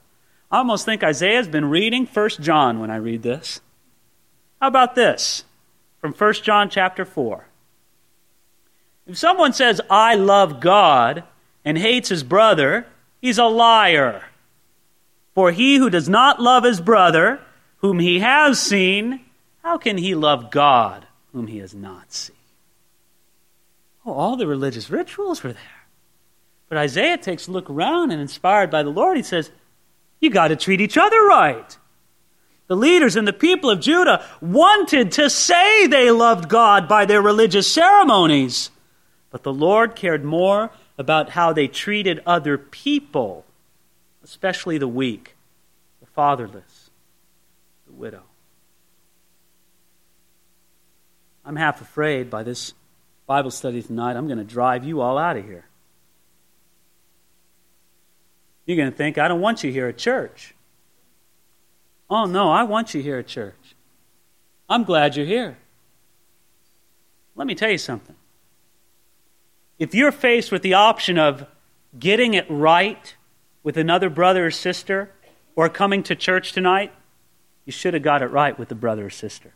[0.49, 3.61] I almost think Isaiah's been reading 1 John when I read this.
[4.61, 5.43] How about this?
[6.01, 7.49] From 1 John chapter 4.
[9.09, 11.25] If someone says, I love God,
[11.65, 12.87] and hates his brother,
[13.21, 14.23] he's a liar.
[15.35, 17.41] For he who does not love his brother,
[17.85, 19.21] whom he has seen,
[19.63, 22.35] how can he love God, whom he has not seen?
[24.07, 25.83] Oh, all the religious rituals were there.
[26.71, 29.51] But Isaiah takes a look around and, inspired by the Lord, he says,
[30.19, 31.77] You got to treat each other right.
[32.69, 37.21] The leaders and the people of Judah wanted to say they loved God by their
[37.21, 38.71] religious ceremonies,
[39.31, 43.45] but the Lord cared more about how they treated other people,
[44.23, 45.37] especially the weak,
[46.01, 46.84] the fatherless, the
[47.97, 48.23] widow.
[51.45, 52.73] I'm half afraid by this
[53.27, 55.67] Bible study tonight, I'm going to drive you all out of here.
[58.67, 60.55] You're going to think, I don't want you here at church.
[62.09, 63.75] Oh, no, I want you here at church.
[64.69, 65.57] I'm glad you're here.
[67.35, 68.17] Let me tell you something
[69.79, 71.47] if you're faced with the option of
[71.99, 73.15] getting it right
[73.63, 75.11] with another brother or sister
[75.57, 76.93] or coming to church tonight,
[77.65, 79.53] you should have got it right with the brother or sister.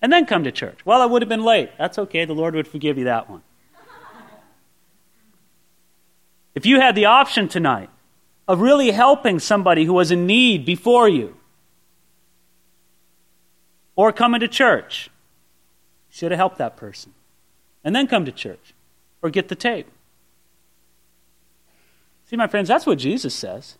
[0.00, 0.84] And then come to church.
[0.84, 1.70] Well, I would have been late.
[1.78, 2.24] That's okay.
[2.24, 3.42] The Lord would forgive you that one.
[6.54, 7.88] If you had the option tonight
[8.48, 11.36] of really helping somebody who was in need before you,
[13.94, 15.10] or coming to church,
[16.10, 17.14] you should have helped that person.
[17.84, 18.74] And then come to church,
[19.22, 19.86] or get the tape.
[22.26, 23.76] See, my friends, that's what Jesus says.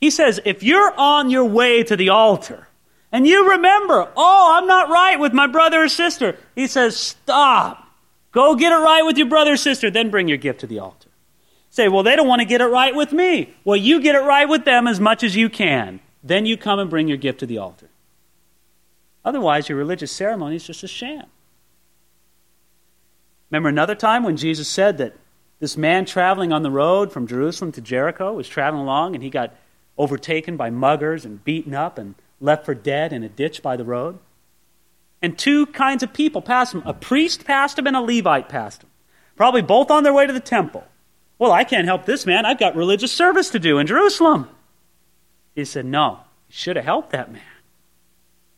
[0.00, 2.68] He says, if you're on your way to the altar
[3.12, 7.86] and you remember, oh, I'm not right with my brother or sister, he says, stop.
[8.32, 10.78] Go get it right with your brother or sister, then bring your gift to the
[10.78, 11.08] altar.
[11.70, 13.54] Say, well, they don't want to get it right with me.
[13.64, 16.00] Well, you get it right with them as much as you can.
[16.22, 17.88] Then you come and bring your gift to the altar.
[19.24, 21.26] Otherwise, your religious ceremony is just a sham.
[23.50, 25.16] Remember another time when Jesus said that
[25.58, 29.30] this man traveling on the road from Jerusalem to Jericho was traveling along and he
[29.30, 29.54] got
[29.98, 33.84] overtaken by muggers and beaten up and left for dead in a ditch by the
[33.84, 34.18] road.
[35.22, 36.82] And two kinds of people passed him.
[36.86, 38.90] A priest passed him and a Levite passed him.
[39.36, 40.84] Probably both on their way to the temple.
[41.38, 42.44] Well, I can't help this man.
[42.44, 44.48] I've got religious service to do in Jerusalem.
[45.54, 47.42] He said, No, you should have helped that man.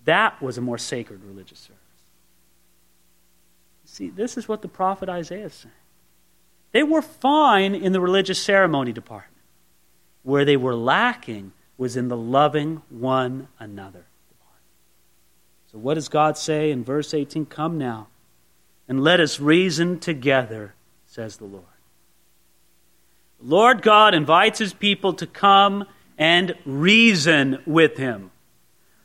[0.05, 1.79] That was a more sacred religious service.
[3.85, 5.75] See, this is what the prophet Isaiah is saying.
[6.73, 9.31] They were fine in the religious ceremony department.
[10.23, 14.07] Where they were lacking was in the loving one another.
[15.73, 17.47] So, what does God say in verse 18?
[17.47, 18.07] Come now,
[18.87, 20.75] and let us reason together,
[21.07, 21.65] says the Lord.
[23.43, 28.31] Lord God invites his people to come and reason with him.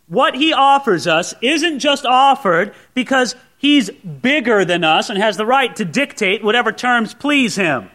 [0.06, 5.48] What he offers us isn't just offered because he's bigger than us and has the
[5.48, 7.90] right to dictate whatever terms please him.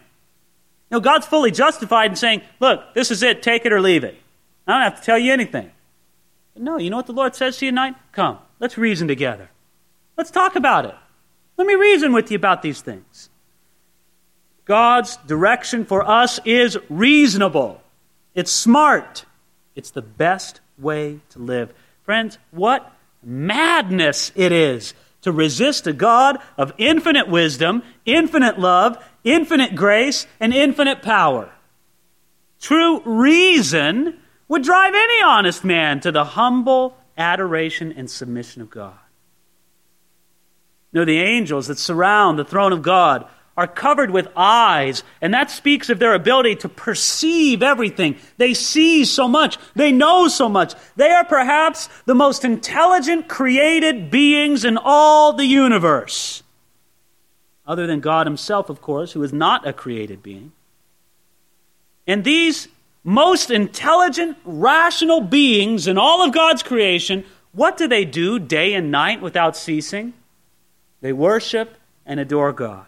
[0.91, 4.17] No, God's fully justified in saying, look, this is it, take it or leave it.
[4.67, 5.71] I don't have to tell you anything.
[6.53, 7.95] But no, you know what the Lord says to you tonight?
[8.11, 9.49] Come, let's reason together.
[10.17, 10.95] Let's talk about it.
[11.57, 13.29] Let me reason with you about these things.
[14.65, 17.81] God's direction for us is reasonable.
[18.33, 19.25] It's smart.
[19.75, 21.73] It's the best way to live.
[22.03, 29.75] Friends, what madness it is to resist a God of infinite wisdom, infinite love, infinite
[29.75, 31.49] grace, and infinite power.
[32.59, 34.19] True reason
[34.53, 38.93] would drive any honest man to the humble adoration and submission of God.
[40.91, 45.49] Know, the angels that surround the throne of God are covered with eyes, and that
[45.49, 48.15] speaks of their ability to perceive everything.
[48.37, 50.75] They see so much, they know so much.
[50.95, 56.43] They are perhaps the most intelligent created beings in all the universe
[57.65, 60.51] other than God Himself, of course, who is not a created being.
[62.05, 62.67] And these
[63.03, 68.91] most intelligent, rational beings in all of God's creation, what do they do day and
[68.91, 70.13] night without ceasing?
[71.01, 72.85] They worship and adore God.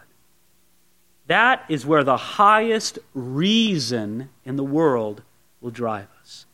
[1.26, 5.22] That is where the highest reason in the world
[5.60, 6.46] will drive us.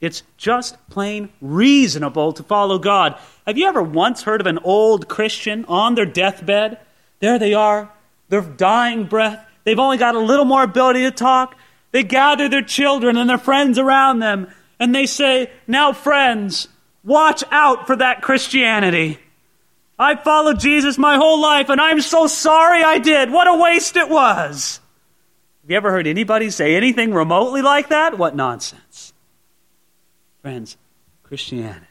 [0.00, 3.18] It's just plain reasonable to follow God.
[3.46, 6.78] Have you ever once heard of an old Christian on their deathbed
[7.20, 7.92] there they are,
[8.28, 9.46] their dying breath.
[9.64, 11.56] They've only got a little more ability to talk.
[11.92, 14.48] They gather their children and their friends around them,
[14.78, 16.68] and they say, Now, friends,
[17.02, 19.18] watch out for that Christianity.
[19.98, 23.30] I followed Jesus my whole life, and I'm so sorry I did.
[23.30, 24.80] What a waste it was.
[25.62, 28.16] Have you ever heard anybody say anything remotely like that?
[28.16, 29.12] What nonsense.
[30.40, 30.78] Friends,
[31.22, 31.86] Christianity,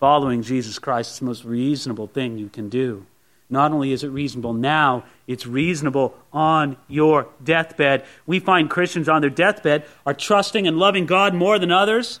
[0.00, 3.06] following Jesus Christ is the most reasonable thing you can do.
[3.52, 8.02] Not only is it reasonable now, it's reasonable on your deathbed.
[8.26, 12.20] We find Christians on their deathbed are trusting and loving God more than others.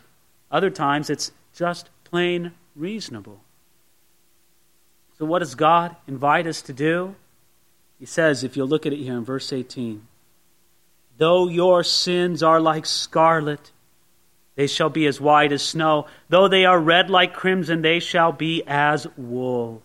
[0.50, 3.40] Other times, it's just plain reasonable.
[5.18, 7.14] So, what does God invite us to do?
[7.98, 10.06] He says, if you'll look at it here in verse 18,
[11.16, 13.72] though your sins are like scarlet,
[14.54, 16.08] they shall be as white as snow.
[16.28, 19.82] Though they are red like crimson, they shall be as wool.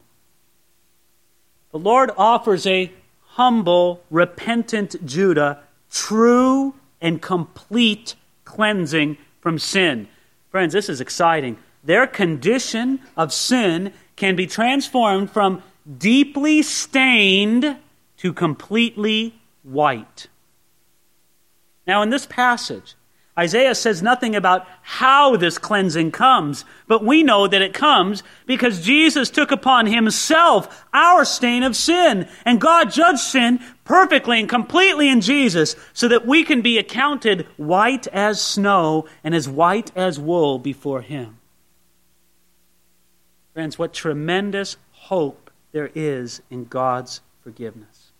[1.71, 10.07] The Lord offers a humble, repentant Judah true and complete cleansing from sin.
[10.49, 11.57] Friends, this is exciting.
[11.83, 15.61] Their condition of sin can be transformed from
[15.97, 17.77] deeply stained
[18.17, 20.27] to completely white.
[21.85, 22.95] Now, in this passage,
[23.37, 28.81] Isaiah says nothing about how this cleansing comes, but we know that it comes because
[28.81, 35.07] Jesus took upon himself our stain of sin, and God judged sin perfectly and completely
[35.07, 40.19] in Jesus so that we can be accounted white as snow and as white as
[40.19, 41.37] wool before him.
[43.53, 48.11] Friends, what tremendous hope there is in God's forgiveness.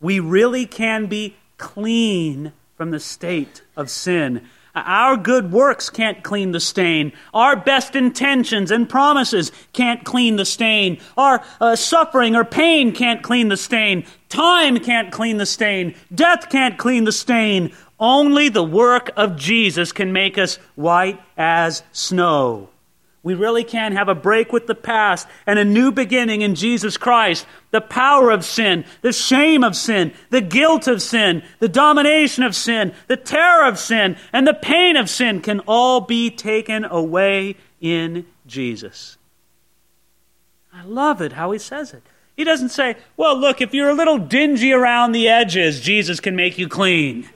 [0.00, 4.46] We really can be clean from the state of sin.
[4.74, 7.12] Our good works can't clean the stain.
[7.32, 11.00] Our best intentions and promises can't clean the stain.
[11.16, 14.04] Our uh, suffering or pain can't clean the stain.
[14.28, 15.94] Time can't clean the stain.
[16.12, 17.72] Death can't clean the stain.
[18.00, 22.68] Only the work of Jesus can make us white as snow.
[23.24, 26.98] We really can have a break with the past and a new beginning in Jesus
[26.98, 27.46] Christ.
[27.70, 32.54] The power of sin, the shame of sin, the guilt of sin, the domination of
[32.54, 37.56] sin, the terror of sin, and the pain of sin can all be taken away
[37.80, 39.16] in Jesus.
[40.70, 42.02] I love it how he says it.
[42.36, 46.36] He doesn't say, well, look, if you're a little dingy around the edges, Jesus can
[46.36, 47.30] make you clean.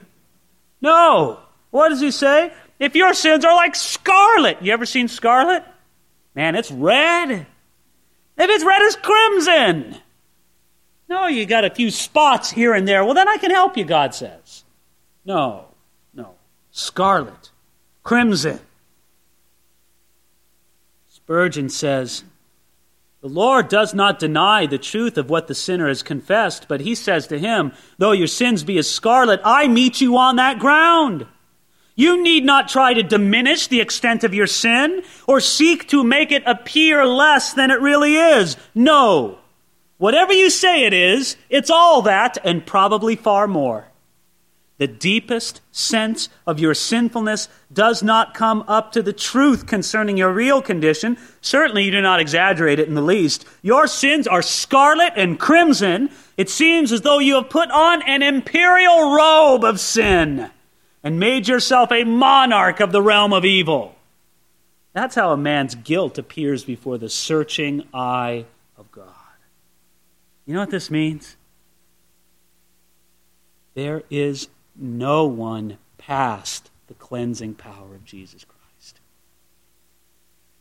[0.81, 1.39] No.
[1.71, 2.53] What does he say?
[2.77, 4.61] If your sins are like scarlet.
[4.61, 5.63] You ever seen scarlet?
[6.39, 7.31] Man, it's red.
[7.31, 9.97] If it's red as crimson.
[11.09, 13.03] No, you got a few spots here and there.
[13.03, 14.63] Well, then I can help you, God says.
[15.25, 15.65] No,
[16.13, 16.35] no.
[16.71, 17.51] Scarlet,
[18.03, 18.61] crimson.
[21.09, 22.23] Spurgeon says,
[23.19, 26.95] The Lord does not deny the truth of what the sinner has confessed, but he
[26.95, 31.25] says to him, Though your sins be as scarlet, I meet you on that ground.
[31.99, 36.31] You need not try to diminish the extent of your sin or seek to make
[36.31, 38.55] it appear less than it really is.
[38.73, 39.39] No.
[39.97, 43.89] Whatever you say it is, it's all that and probably far more.
[44.77, 50.31] The deepest sense of your sinfulness does not come up to the truth concerning your
[50.31, 51.17] real condition.
[51.41, 53.43] Certainly, you do not exaggerate it in the least.
[53.61, 56.11] Your sins are scarlet and crimson.
[56.37, 60.49] It seems as though you have put on an imperial robe of sin
[61.03, 63.95] and made yourself a monarch of the realm of evil.
[64.93, 68.45] That's how a man's guilt appears before the searching eye
[68.77, 69.05] of God.
[70.45, 71.37] You know what this means?
[73.75, 78.99] There is no one past the cleansing power of Jesus Christ.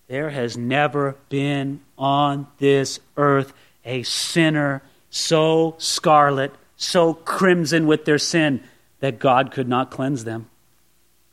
[0.09, 3.53] There has never been on this earth
[3.85, 8.63] a sinner so scarlet, so crimson with their sin
[9.01, 10.49] that God could not cleanse them.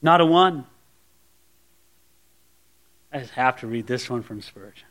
[0.01, 0.65] Not a one.
[3.11, 4.87] I just have to read this one from Spurgeon.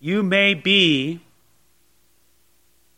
[0.00, 1.20] You may be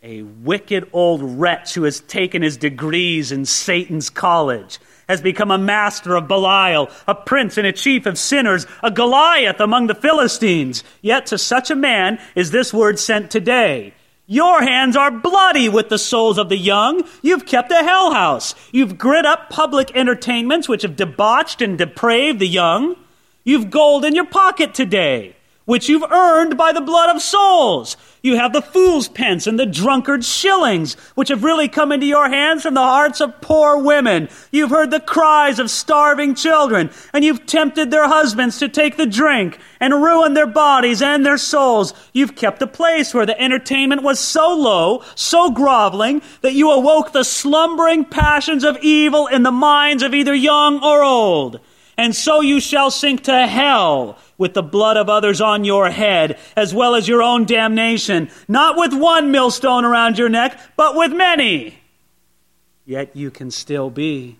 [0.02, 5.58] a wicked old wretch who has taken his degrees in Satan's college, has become a
[5.58, 10.84] master of Belial, a prince and a chief of sinners, a Goliath among the Philistines.
[11.02, 13.94] Yet to such a man is this word sent today
[14.26, 17.02] your hands are bloody with the souls of the young.
[17.22, 18.54] You've kept a hell house.
[18.72, 22.96] You've grit up public entertainments which have debauched and depraved the young.
[23.44, 27.96] You've gold in your pocket today which you've earned by the blood of souls.
[28.24, 32.26] You have the fool's pence and the drunkard's shillings, which have really come into your
[32.30, 34.30] hands from the hearts of poor women.
[34.50, 39.04] You've heard the cries of starving children, and you've tempted their husbands to take the
[39.04, 41.92] drink and ruin their bodies and their souls.
[42.14, 47.12] You've kept a place where the entertainment was so low, so groveling, that you awoke
[47.12, 51.60] the slumbering passions of evil in the minds of either young or old.
[51.96, 56.38] And so you shall sink to hell with the blood of others on your head,
[56.56, 61.12] as well as your own damnation, not with one millstone around your neck, but with
[61.12, 61.78] many.
[62.84, 64.38] Yet you can still be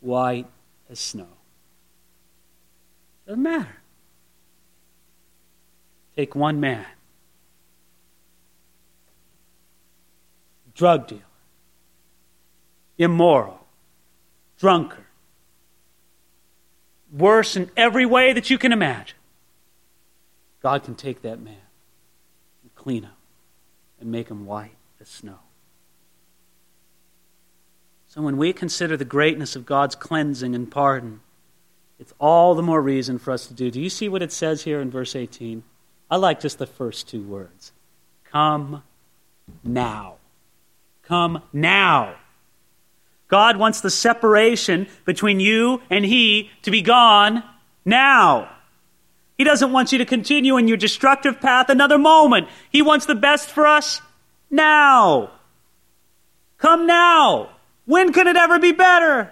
[0.00, 0.46] white
[0.90, 1.28] as snow.
[3.26, 3.76] Doesn't matter.
[6.16, 6.86] Take one man,
[10.74, 11.20] drug dealer,
[12.96, 13.60] immoral,
[14.58, 15.05] drunkard,
[17.16, 19.16] worse in every way that you can imagine.
[20.62, 21.54] God can take that man
[22.62, 23.12] and clean him
[24.00, 25.38] and make him white as snow.
[28.08, 31.20] So when we consider the greatness of God's cleansing and pardon,
[31.98, 33.70] it's all the more reason for us to do.
[33.70, 35.62] Do you see what it says here in verse 18?
[36.10, 37.72] I like just the first two words.
[38.24, 38.82] Come
[39.62, 40.16] now.
[41.02, 42.16] Come now.
[43.28, 47.42] God wants the separation between you and He to be gone
[47.84, 48.50] now.
[49.36, 52.48] He doesn't want you to continue in your destructive path another moment.
[52.70, 54.00] He wants the best for us
[54.50, 55.30] now.
[56.58, 57.50] Come now.
[57.84, 59.30] When can it ever be better?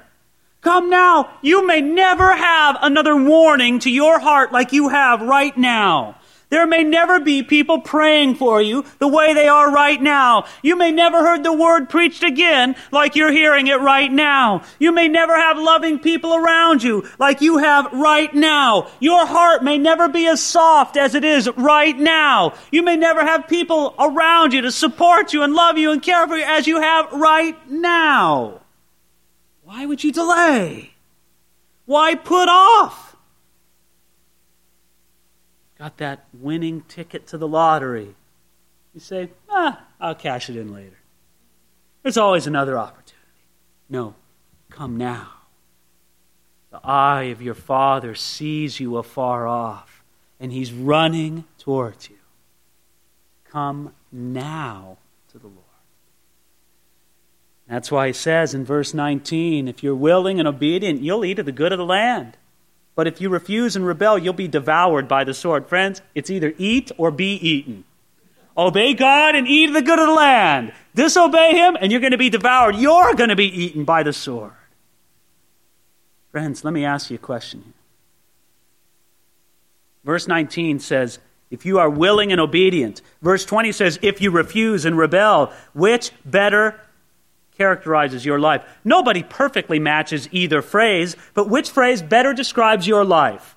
[0.60, 1.30] Come now.
[1.42, 6.16] You may never have another warning to your heart like you have right now.
[6.50, 10.46] There may never be people praying for you the way they are right now.
[10.62, 14.62] You may never heard the word preached again like you're hearing it right now.
[14.78, 18.88] You may never have loving people around you like you have right now.
[19.00, 22.54] Your heart may never be as soft as it is right now.
[22.70, 26.26] You may never have people around you to support you and love you and care
[26.28, 28.60] for you as you have right now.
[29.62, 30.92] Why would you delay?
[31.86, 33.03] Why put off?
[35.84, 38.14] Got that winning ticket to the lottery.
[38.94, 40.96] You say, ah, I'll cash it in later.
[42.02, 43.18] There's always another opportunity.
[43.90, 44.14] No,
[44.70, 45.28] come now.
[46.70, 50.02] The eye of your Father sees you afar off,
[50.40, 52.16] and He's running towards you.
[53.44, 54.96] Come now
[55.32, 55.58] to the Lord.
[57.68, 61.44] That's why he says in verse 19 if you're willing and obedient, you'll eat of
[61.44, 62.38] the good of the land.
[62.96, 65.66] But if you refuse and rebel, you'll be devoured by the sword.
[65.66, 67.84] Friends, it's either eat or be eaten.
[68.56, 70.72] Obey God and eat the good of the land.
[70.94, 72.76] Disobey Him, and you're going to be devoured.
[72.76, 74.52] You're going to be eaten by the sword.
[76.30, 77.74] Friends, let me ask you a question.
[80.04, 81.18] Verse 19 says,
[81.50, 83.00] if you are willing and obedient.
[83.22, 86.80] Verse 20 says, if you refuse and rebel, which better
[87.56, 88.64] characterizes your life.
[88.84, 93.56] Nobody perfectly matches either phrase, but which phrase better describes your life?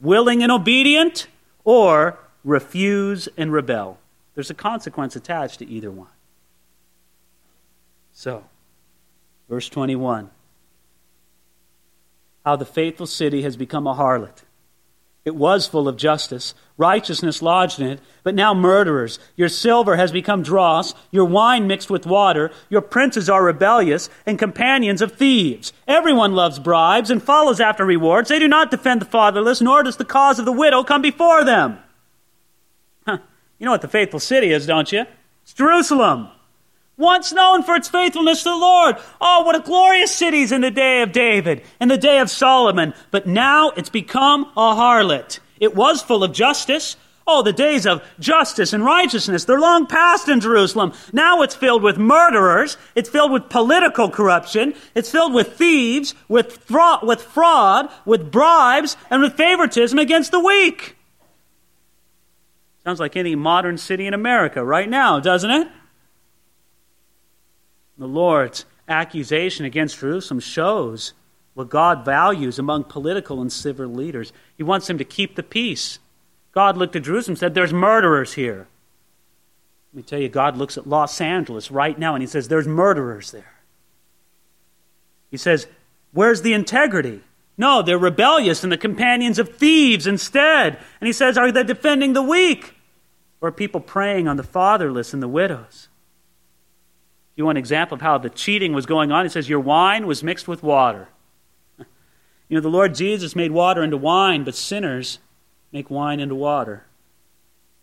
[0.00, 1.26] Willing and obedient
[1.64, 3.98] or refuse and rebel?
[4.34, 6.08] There's a consequence attached to either one.
[8.12, 8.44] So,
[9.48, 10.30] verse 21
[12.44, 14.42] How the faithful city has become a harlot
[15.28, 16.54] it was full of justice.
[16.78, 19.18] Righteousness lodged in it, but now murderers.
[19.34, 22.52] Your silver has become dross, your wine mixed with water.
[22.70, 25.72] Your princes are rebellious and companions of thieves.
[25.88, 28.28] Everyone loves bribes and follows after rewards.
[28.28, 31.44] They do not defend the fatherless, nor does the cause of the widow come before
[31.44, 31.78] them.
[33.04, 33.18] Huh.
[33.58, 35.04] You know what the faithful city is, don't you?
[35.42, 36.28] It's Jerusalem
[36.98, 38.96] once known for its faithfulness to the Lord.
[39.20, 42.92] Oh, what a glorious city in the day of David, in the day of Solomon.
[43.10, 45.38] But now it's become a harlot.
[45.60, 46.96] It was full of justice.
[47.30, 50.94] Oh, the days of justice and righteousness, they're long past in Jerusalem.
[51.12, 52.78] Now it's filled with murderers.
[52.94, 54.72] It's filled with political corruption.
[54.94, 60.40] It's filled with thieves, with fraud, with, fraud, with bribes, and with favoritism against the
[60.40, 60.96] weak.
[62.82, 65.68] Sounds like any modern city in America right now, doesn't it?
[67.98, 71.12] The Lord's accusation against Jerusalem shows
[71.58, 74.32] what God values among political and civil leaders.
[74.56, 75.98] He wants them to keep the peace.
[76.52, 78.68] God looked at Jerusalem and said, There's murderers here.
[79.92, 82.68] Let me tell you, God looks at Los Angeles right now and he says, There's
[82.68, 83.54] murderers there.
[85.32, 85.66] He says,
[86.12, 87.22] Where's the integrity?
[87.56, 90.78] No, they're rebellious and the companions of thieves instead.
[91.00, 92.76] And he says, Are they defending the weak?
[93.40, 95.88] Or are people preying on the fatherless and the widows?
[97.34, 99.24] you want an example of how the cheating was going on?
[99.24, 101.08] He says, Your wine was mixed with water.
[102.48, 105.18] You know, the Lord Jesus made water into wine, but sinners
[105.72, 106.84] make wine into water.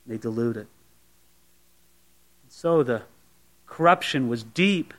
[0.05, 0.67] They dilute it.
[2.47, 3.03] So the
[3.67, 4.93] corruption was deep.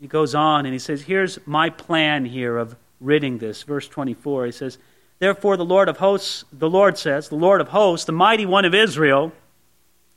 [0.00, 3.62] He goes on and he says, Here's my plan here of ridding this.
[3.62, 4.78] Verse 24, he says,
[5.18, 8.64] Therefore, the Lord of hosts, the Lord says, the Lord of hosts, the mighty one
[8.64, 9.32] of Israel.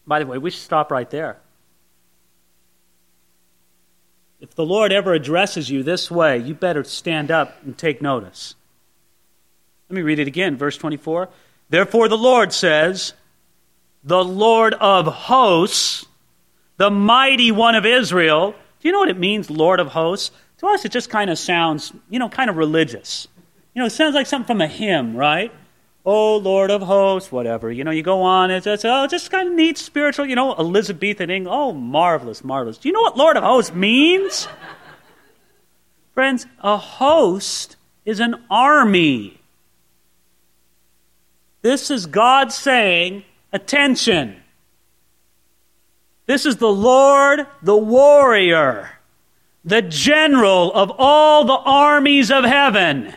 [0.06, 1.38] By the way, we should stop right there.
[4.42, 8.56] If the Lord ever addresses you this way, you better stand up and take notice.
[9.88, 11.30] Let me read it again, verse 24.
[11.70, 13.14] Therefore, the Lord says,
[14.04, 16.08] the Lord of hosts,
[16.78, 18.56] the mighty one of Israel.
[18.80, 20.32] Do you know what it means, Lord of hosts?
[20.58, 23.28] To us, it just kind of sounds, you know, kind of religious.
[23.76, 25.52] You know, it sounds like something from a hymn, right?
[26.06, 27.72] Oh Lord of hosts, whatever.
[27.72, 30.56] You know, you go on, it's, it's oh, just kind of neat spiritual, you know,
[30.56, 31.54] Elizabethan English.
[31.54, 32.78] Oh, marvelous, marvelous.
[32.78, 34.48] Do you know what Lord of hosts means?
[36.14, 39.40] Friends, a host is an army.
[41.62, 43.24] This is God saying,
[43.54, 44.42] attention.
[46.26, 48.90] This is the Lord, the warrior,
[49.64, 53.14] the general of all the armies of heaven,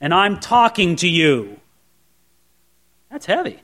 [0.00, 1.60] and I'm talking to you.
[3.12, 3.62] That's heavy.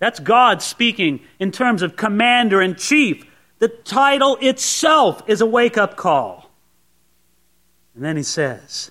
[0.00, 3.24] That's God speaking in terms of commander in chief.
[3.60, 6.50] The title itself is a wake up call.
[7.94, 8.90] And then he says,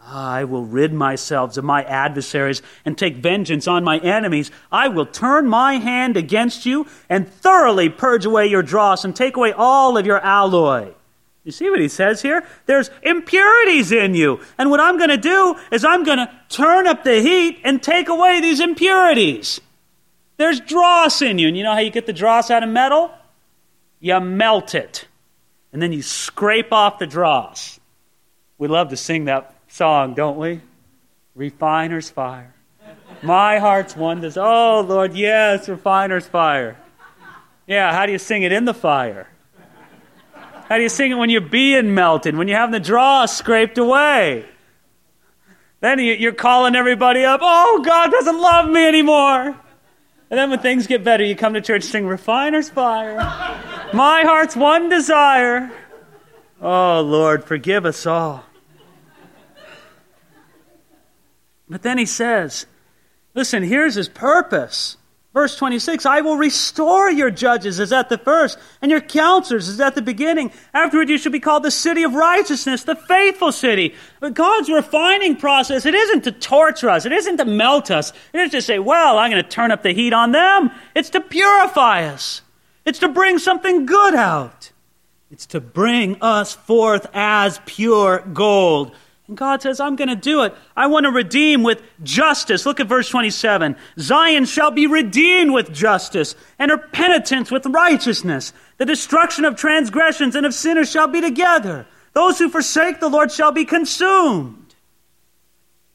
[0.00, 4.50] I will rid myself of my adversaries and take vengeance on my enemies.
[4.72, 9.36] I will turn my hand against you and thoroughly purge away your dross and take
[9.36, 10.94] away all of your alloy.
[11.42, 12.46] You see what he says here?
[12.66, 14.40] There's impurities in you.
[14.58, 17.82] And what I'm going to do is I'm going to turn up the heat and
[17.82, 19.60] take away these impurities.
[20.36, 21.48] There's dross in you.
[21.48, 23.10] And you know how you get the dross out of metal?
[24.00, 25.08] You melt it.
[25.72, 27.80] And then you scrape off the dross.
[28.58, 30.60] We love to sing that song, don't we?
[31.34, 32.54] Refiner's fire.
[33.22, 34.22] My heart's one.
[34.36, 36.76] Oh, Lord, yes, refiner's fire.
[37.66, 39.29] Yeah, how do you sing it in the fire?
[40.70, 43.76] How do you sing it when you're being melted, when you're having the dross scraped
[43.76, 44.46] away?
[45.80, 49.46] Then you're calling everybody up, oh, God doesn't love me anymore.
[49.46, 53.16] And then when things get better, you come to church sing Refiner's Fire.
[53.92, 55.72] My heart's one desire.
[56.62, 58.44] Oh, Lord, forgive us all.
[61.68, 62.66] But then he says,
[63.34, 64.98] listen, here's his purpose.
[65.32, 69.80] Verse 26 I will restore your judges as at the first, and your counselors as
[69.80, 70.52] at the beginning.
[70.74, 73.94] Afterward, you shall be called the city of righteousness, the faithful city.
[74.18, 78.38] But God's refining process, it isn't to torture us, it isn't to melt us, it
[78.38, 80.70] isn't to say, well, I'm going to turn up the heat on them.
[80.96, 82.42] It's to purify us,
[82.84, 84.72] it's to bring something good out,
[85.30, 88.96] it's to bring us forth as pure gold.
[89.30, 90.56] And God says, I'm going to do it.
[90.76, 92.66] I want to redeem with justice.
[92.66, 93.76] Look at verse 27.
[93.96, 98.52] Zion shall be redeemed with justice, and her penitence with righteousness.
[98.78, 101.86] The destruction of transgressions and of sinners shall be together.
[102.12, 104.74] Those who forsake the Lord shall be consumed.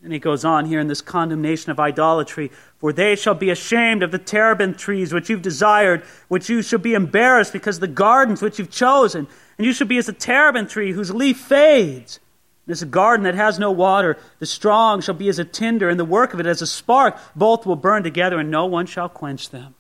[0.02, 2.54] And he goes on here in this condemnation of idolatry.
[2.78, 6.80] For they shall be ashamed of the terebinth trees which you've desired, which you shall
[6.80, 9.28] be embarrassed because the gardens which you've chosen.
[9.58, 12.22] And you shall be as a terebinth tree whose leaf fades
[12.66, 16.06] this garden that has no water, the strong shall be as a tinder, and the
[16.06, 17.18] work of it as a spark.
[17.36, 19.76] Both will burn together, and no one shall quench them.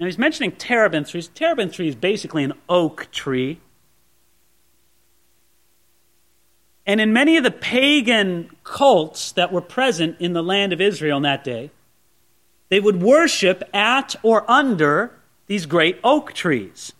[0.00, 1.28] Now he's mentioning terebinth trees.
[1.28, 3.60] Terebinth tree is basically an oak tree.
[6.84, 11.18] And in many of the pagan cults that were present in the land of Israel
[11.18, 11.70] in that day,
[12.70, 15.12] they would worship at or under
[15.46, 16.92] these great oak trees.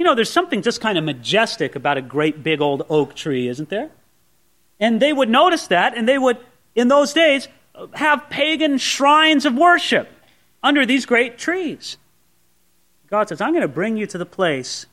[0.00, 3.48] You know, there's something just kind of majestic about a great big old oak tree,
[3.48, 3.90] isn't there?
[4.80, 6.38] And they would notice that, and they would,
[6.74, 7.48] in those days,
[7.92, 10.08] have pagan shrines of worship
[10.62, 11.98] under these great trees.
[13.10, 14.86] God says, I'm going to bring you to the place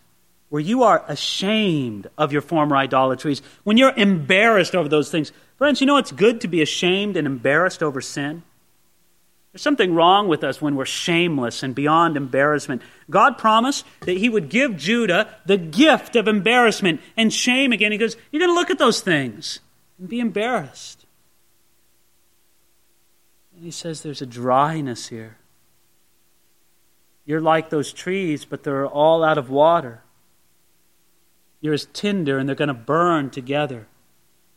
[0.49, 5.32] where you are ashamed of your former idolatries, when you're embarrassed over those things.
[5.58, 8.43] Friends, you know it's good to be ashamed and embarrassed over sin?
[9.58, 12.84] There's something wrong with us when we're shameless and beyond embarrassment.
[13.10, 17.91] God promised that He would give Judah the gift of embarrassment and shame again.
[17.91, 19.60] He goes, You're going to look at those things
[19.97, 21.08] and be embarrassed.
[23.55, 25.38] And He says there's a dryness here.
[27.26, 30.03] You're like those trees, but they're all out of water.
[31.62, 33.88] You're as tinder, and they're going to burn together.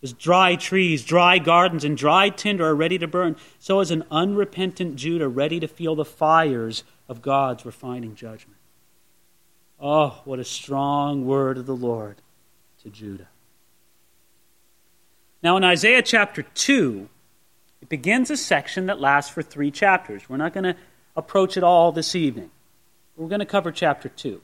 [0.02, 4.04] As dry trees, dry gardens, and dry tinder are ready to burn, so is an
[4.10, 8.56] unrepentant Judah ready to feel the fires of God's refining judgment.
[9.78, 12.16] Oh, what a strong word of the Lord
[12.82, 13.28] to Judah.
[15.42, 17.08] Now, in Isaiah chapter 2,
[17.82, 20.28] it begins a section that lasts for three chapters.
[20.28, 20.76] We're not going to
[21.16, 22.50] approach it all this evening.
[23.16, 24.40] We're going to cover chapter 2.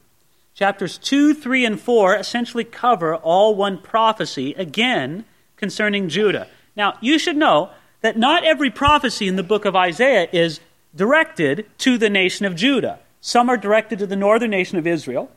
[0.54, 5.26] Chapters 2, 3, and 4 essentially cover all one prophecy, again,
[5.56, 6.48] concerning Judah.
[6.76, 10.60] Now, you should know that not every prophecy in the book of Isaiah is
[10.94, 12.98] directed to the nation of Judah.
[13.20, 15.30] Some are directed to the northern nation of Israel.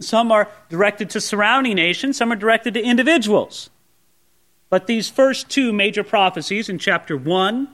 [0.00, 2.16] Some are directed to surrounding nations.
[2.16, 3.70] Some are directed to individuals.
[4.70, 7.68] But these first two major prophecies in chapter 1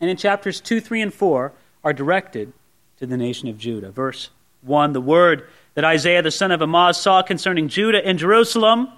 [0.00, 1.52] and in chapters 2, 3, and 4
[1.84, 2.52] are directed
[2.98, 3.90] to the nation of Judah.
[3.90, 4.30] Verse
[4.62, 8.88] 1 The word that Isaiah the son of Amoz saw concerning Judah and Jerusalem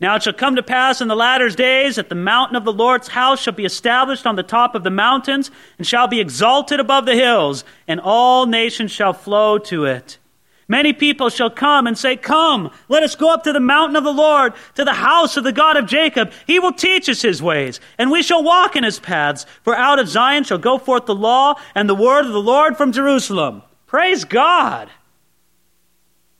[0.00, 2.72] now it shall come to pass in the latter days that the mountain of the
[2.72, 6.80] Lord's house shall be established on the top of the mountains and shall be exalted
[6.80, 10.16] above the hills, and all nations shall flow to it.
[10.68, 14.04] Many people shall come and say, Come, let us go up to the mountain of
[14.04, 16.32] the Lord, to the house of the God of Jacob.
[16.46, 19.44] He will teach us his ways, and we shall walk in his paths.
[19.64, 22.76] For out of Zion shall go forth the law and the word of the Lord
[22.76, 23.62] from Jerusalem.
[23.88, 24.88] Praise God.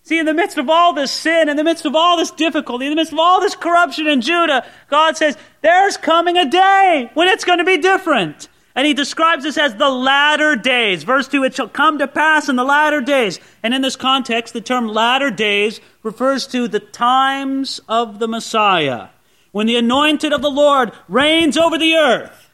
[0.03, 2.87] See, in the midst of all this sin, in the midst of all this difficulty,
[2.87, 7.11] in the midst of all this corruption in Judah, God says, there's coming a day
[7.15, 8.49] when it's going to be different.
[8.75, 11.03] And he describes this as the latter days.
[11.03, 13.41] Verse 2 It shall come to pass in the latter days.
[13.63, 19.09] And in this context, the term latter days refers to the times of the Messiah,
[19.53, 22.51] when the anointed of the Lord reigns over the earth.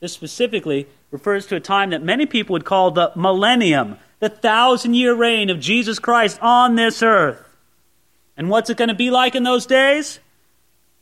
[0.00, 4.94] This specifically refers to a time that many people would call the millennium, the thousand
[4.94, 7.40] year reign of Jesus Christ on this earth.
[8.36, 10.20] And what's it going to be like in those days?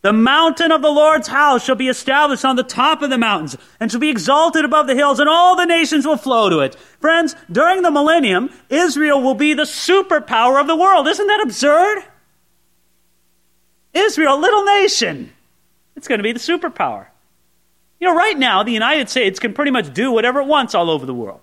[0.03, 3.57] The mountain of the Lord's house shall be established on the top of the mountains
[3.79, 6.75] and shall be exalted above the hills, and all the nations will flow to it.
[7.01, 11.07] Friends, during the millennium, Israel will be the superpower of the world.
[11.07, 12.03] Isn't that absurd?
[13.95, 15.33] Israel, little nation,
[15.95, 17.07] it's going to be the superpower.
[18.01, 20.91] You know, right now, the United States can pretty much do whatever it wants all
[20.91, 21.41] over the world.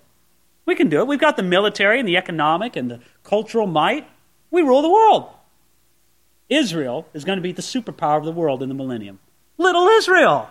[0.70, 1.08] We can do it.
[1.08, 4.06] We've got the military and the economic and the cultural might.
[4.52, 5.28] We rule the world.
[6.48, 9.18] Israel is going to be the superpower of the world in the millennium.
[9.58, 10.48] Little Israel.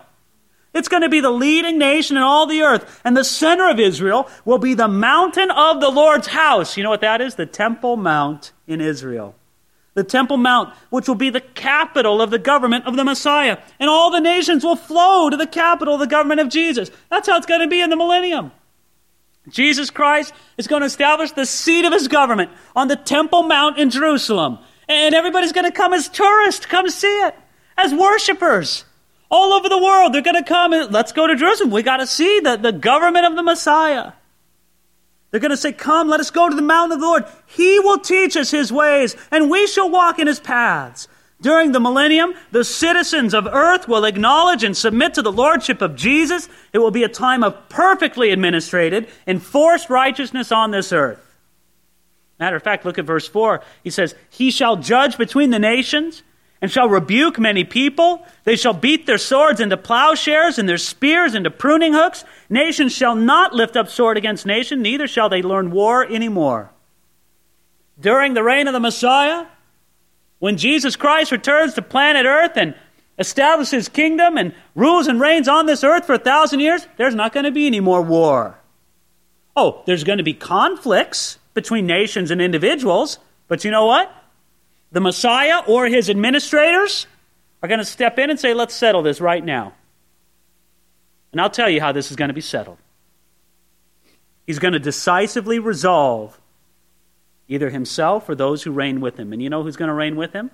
[0.74, 3.00] It's going to be the leading nation in all the earth.
[3.02, 6.76] And the center of Israel will be the mountain of the Lord's house.
[6.76, 7.36] You know what that is?
[7.36, 9.34] The Temple Mount in Israel.
[9.94, 13.56] The Temple Mount, which will be the capital of the government of the Messiah.
[13.78, 16.90] And all the nations will flow to the capital of the government of Jesus.
[17.08, 18.52] That's how it's going to be in the millennium.
[19.48, 23.78] Jesus Christ is going to establish the seat of his government on the Temple Mount
[23.78, 24.58] in Jerusalem.
[24.88, 27.34] And everybody's going to come as tourists, come see it,
[27.76, 28.84] as worshipers.
[29.30, 31.70] All over the world, they're going to come and let's go to Jerusalem.
[31.70, 34.12] We got to see the, the government of the Messiah.
[35.30, 37.24] They're going to say, Come, let us go to the mountain of the Lord.
[37.46, 41.06] He will teach us his ways, and we shall walk in his paths.
[41.40, 45.96] During the millennium, the citizens of earth will acknowledge and submit to the lordship of
[45.96, 46.48] Jesus.
[46.72, 51.26] It will be a time of perfectly administrated, enforced righteousness on this earth.
[52.38, 53.62] Matter of fact, look at verse 4.
[53.82, 56.22] He says, He shall judge between the nations
[56.62, 58.26] and shall rebuke many people.
[58.44, 62.24] They shall beat their swords into plowshares and their spears into pruning hooks.
[62.50, 66.70] Nations shall not lift up sword against nation, neither shall they learn war anymore.
[67.98, 69.46] During the reign of the Messiah,
[70.40, 72.74] when Jesus Christ returns to planet Earth and
[73.18, 77.14] establishes his kingdom and rules and reigns on this earth for a thousand years, there's
[77.14, 78.58] not going to be any more war.
[79.54, 83.18] Oh, there's going to be conflicts between nations and individuals.
[83.46, 84.10] But you know what?
[84.90, 87.06] The Messiah or his administrators
[87.62, 89.74] are going to step in and say, let's settle this right now.
[91.32, 92.78] And I'll tell you how this is going to be settled.
[94.46, 96.39] He's going to decisively resolve
[97.50, 99.32] either himself or those who reign with him.
[99.32, 100.50] And you know who's going to reign with him?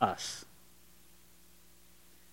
[0.00, 0.46] Us.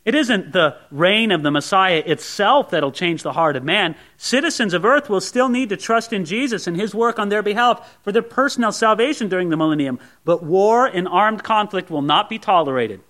[0.05, 3.97] It isn't the reign of the Messiah itself that'll change the heart of man.
[4.15, 7.43] Citizens of earth will still need to trust in Jesus and his work on their
[7.43, 9.99] behalf for their personal salvation during the millennium.
[10.23, 13.01] But war and armed conflict will not be tolerated.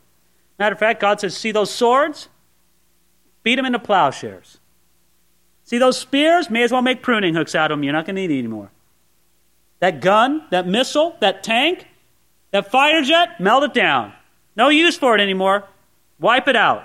[0.58, 2.30] Matter of fact, God says, See those swords?
[3.44, 4.58] Beat them into plowshares.
[5.66, 6.50] See those spears?
[6.50, 7.84] May as well make pruning hooks out of them.
[7.84, 8.72] You're not going to need any anymore.
[9.80, 11.88] That gun, that missile, that tank,
[12.52, 14.14] that fighter jet, melt it down.
[14.56, 15.66] No use for it anymore.
[16.20, 16.84] Wipe it out.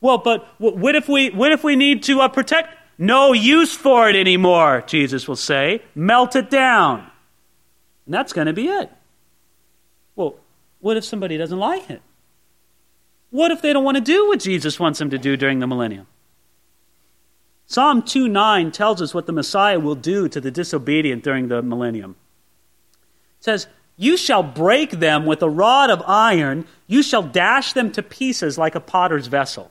[0.00, 2.74] Well, but what if we, what if we need to uh, protect?
[2.98, 5.82] No use for it anymore, Jesus will say.
[5.94, 7.10] Melt it down.
[8.06, 8.90] And that's going to be it.
[10.14, 10.36] Well,
[10.80, 12.00] what if somebody doesn't like it?
[13.30, 15.66] What if they don't want to do what Jesus wants them to do during the
[15.66, 16.06] millennium?
[17.66, 21.62] Psalm 2 9 tells us what the Messiah will do to the disobedient during the
[21.62, 22.16] millennium.
[23.38, 26.66] It says, you shall break them with a rod of iron.
[26.86, 29.70] You shall dash them to pieces like a potter's vessel.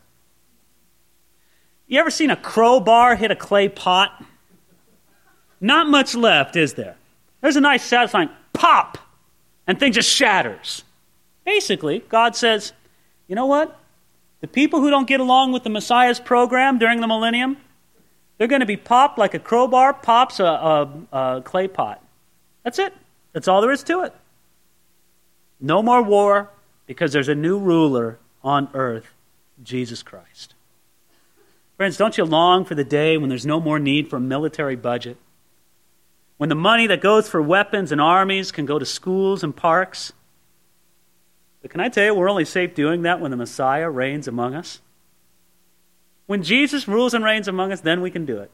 [1.88, 4.24] You ever seen a crowbar hit a clay pot?
[5.62, 6.98] Not much left, is there?
[7.42, 8.98] There's a nice satisfying pop,
[9.68, 10.84] and thing just shatters.
[11.46, 12.74] Basically, God says,
[13.28, 13.80] you know what?
[14.42, 17.58] The people who don't get along with the Messiah's program during the millennium,
[18.38, 22.04] they're going to be popped like a crowbar pops a, a, a clay pot.
[22.64, 22.94] That's it.
[23.34, 24.14] That's all there is to it.
[25.60, 26.50] No more war
[26.86, 29.14] because there's a new ruler on earth,
[29.64, 30.54] Jesus Christ.
[31.78, 34.76] Friends, don't you long for the day when there's no more need for a military
[34.76, 35.18] budget?
[36.38, 40.14] When the money that goes for weapons and armies can go to schools and parks?
[41.62, 44.54] But can I tell you, we're only safe doing that when the Messiah reigns among
[44.54, 44.82] us?
[46.28, 48.52] When Jesus rules and reigns among us, then we can do it.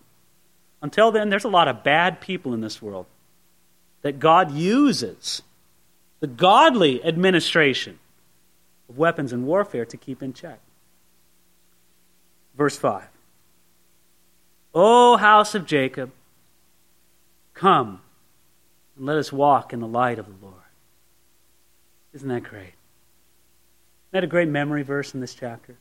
[0.82, 3.06] Until then, there's a lot of bad people in this world
[4.02, 5.42] that God uses
[6.20, 8.00] the godly administration
[8.90, 10.60] of weapons and warfare to keep in check.
[12.56, 13.04] Verse 5
[14.74, 16.12] O house of Jacob,
[17.54, 18.02] come
[18.98, 20.56] and let us walk in the light of the Lord.
[22.14, 22.62] Isn't that great?
[22.62, 25.76] Isn't that a great memory verse in this chapter?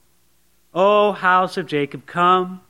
[0.73, 2.61] O house of Jacob, come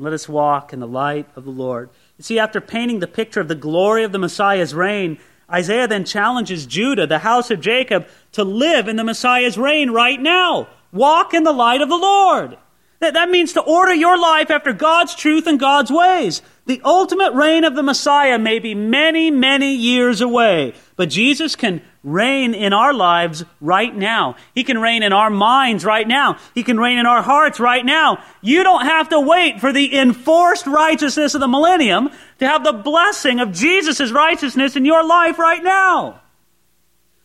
[0.00, 1.90] let us walk in the light of the Lord.
[2.16, 5.18] You see, after painting the picture of the glory of the Messiah's reign,
[5.50, 10.20] Isaiah then challenges Judah, the house of Jacob, to live in the Messiah's reign right
[10.20, 10.68] now.
[10.92, 12.56] Walk in the light of the Lord.
[13.00, 16.42] That, that means to order your life after God's truth and God's ways.
[16.66, 21.82] The ultimate reign of the Messiah may be many, many years away, but Jesus can
[22.12, 24.36] reign in our lives right now.
[24.54, 26.38] He can reign in our minds right now.
[26.54, 28.22] He can reign in our hearts right now.
[28.40, 32.72] You don't have to wait for the enforced righteousness of the millennium to have the
[32.72, 36.20] blessing of Jesus' righteousness in your life right now.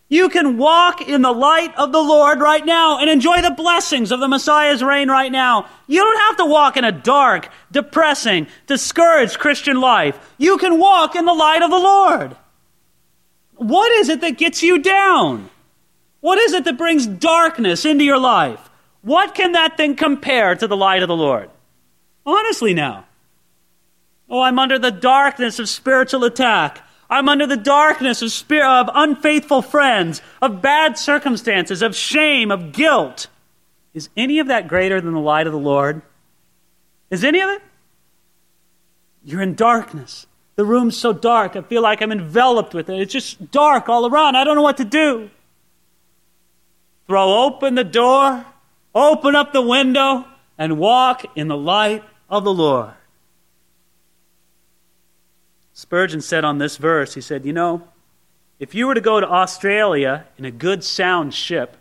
[0.10, 4.12] You can walk in the light of the Lord right now and enjoy the blessings
[4.12, 5.68] of the Messiah's reign right now.
[5.88, 10.36] You don't have to walk in a dark, depressing, discouraged Christian life.
[10.38, 12.38] You can walk in the light of the Lord.
[13.64, 15.50] What is it that gets you down?
[16.20, 18.70] What is it that brings darkness into your life?
[19.02, 21.50] What can that thing compare to the light of the Lord?
[22.26, 23.06] Honestly, now.
[24.30, 26.82] Oh, I'm under the darkness of spiritual attack.
[27.10, 32.72] I'm under the darkness of, spirit, of unfaithful friends, of bad circumstances, of shame, of
[32.72, 33.28] guilt.
[33.94, 36.02] Is any of that greater than the light of the Lord?
[37.10, 37.62] Is any of it?
[39.24, 40.26] You're in darkness.
[40.56, 43.02] The room's so dark, I feel like I'm enveloped with it.
[43.02, 44.36] It's just dark all around.
[44.36, 45.30] I don't know what to do.
[47.08, 48.46] Throw open the door,
[48.94, 50.26] open up the window,
[50.58, 52.92] and walk in the light of the Lord.
[55.74, 57.88] Spurgeon said on this verse, he said, You know,
[58.60, 61.78] if you were to go to Australia in a good, sound ship,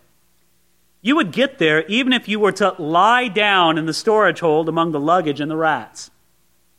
[1.02, 4.68] you would get there even if you were to lie down in the storage hold
[4.68, 6.10] among the luggage and the rats.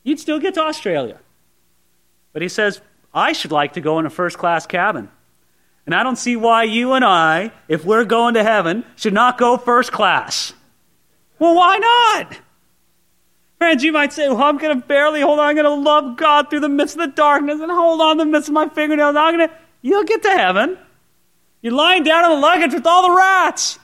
[0.03, 1.19] You'd still get to Australia.
[2.33, 2.81] But he says,
[3.13, 5.09] I should like to go in a first class cabin.
[5.85, 9.37] And I don't see why you and I, if we're going to heaven, should not
[9.37, 10.53] go first class.
[11.39, 12.37] Well, why not?
[13.57, 15.49] Friends, you might say, well, I'm going to barely hold on.
[15.49, 18.25] I'm going to love God through the midst of the darkness and hold on the
[18.25, 19.15] midst of my fingernails.
[19.15, 20.77] I'm going to, you'll get to heaven.
[21.61, 23.79] You're lying down in the luggage with all the rats.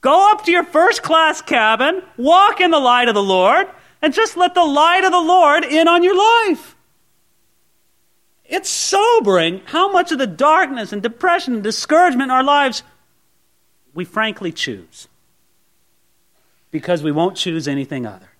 [0.00, 3.66] Go up to your first class cabin, walk in the light of the Lord,
[4.00, 6.76] and just let the light of the Lord in on your life.
[8.48, 12.82] It's sobering how much of the darkness and depression and discouragement in our lives
[13.94, 15.06] we frankly choose
[16.70, 18.30] because we won't choose anything other.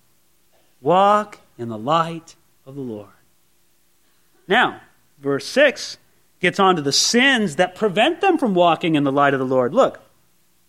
[0.81, 2.35] Walk in the light
[2.65, 3.07] of the Lord.
[4.47, 4.81] Now,
[5.19, 5.97] verse 6
[6.39, 9.45] gets on to the sins that prevent them from walking in the light of the
[9.45, 9.73] Lord.
[9.73, 10.01] Look,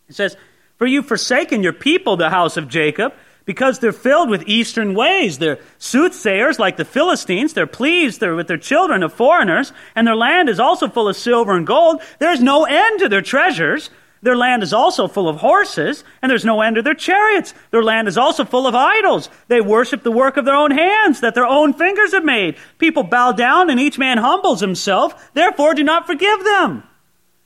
[0.09, 0.37] it says,
[0.77, 3.15] For you've forsaken your people, the house of Jacob,
[3.45, 5.39] because they're filled with eastern ways.
[5.39, 7.53] They're soothsayers like the Philistines.
[7.53, 11.57] They're pleased with their children of foreigners, and their land is also full of silver
[11.57, 12.03] and gold.
[12.19, 13.91] There's no end to their treasures.
[14.23, 17.55] Their land is also full of horses, and there's no end to their chariots.
[17.71, 19.31] Their land is also full of idols.
[19.49, 22.57] They worship the work of their own hands that their own fingers have made.
[22.79, 25.33] People bow down, and each man humbles himself.
[25.33, 26.83] Therefore, do not forgive them.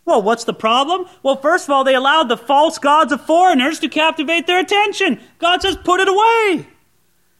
[0.04, 1.06] Well, what's the problem?
[1.22, 5.20] Well, first of all, they allowed the false gods of foreigners to captivate their attention.
[5.38, 6.66] God says, put it away.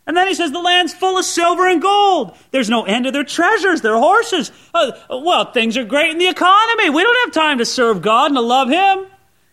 [0.07, 2.37] And then he says the land's full of silver and gold.
[2.51, 4.53] There's no end to their treasures, their horses.
[4.75, 6.91] Uh, well, things are great in the economy.
[6.91, 9.07] We don't have time to serve God and to love Him.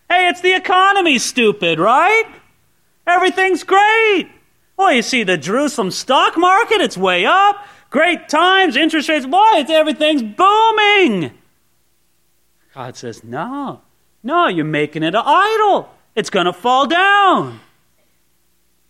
[0.10, 2.26] Hey, it's the economy, stupid, right?
[3.08, 4.30] Everything's great.
[4.76, 7.66] Well, you see the Jerusalem stock market, it's way up.
[7.90, 11.32] Great times, interest rates, boy, it's, everything's booming.
[12.74, 13.82] God says, no,
[14.24, 15.90] no, you're making it an idol.
[16.16, 17.60] It's going to fall down.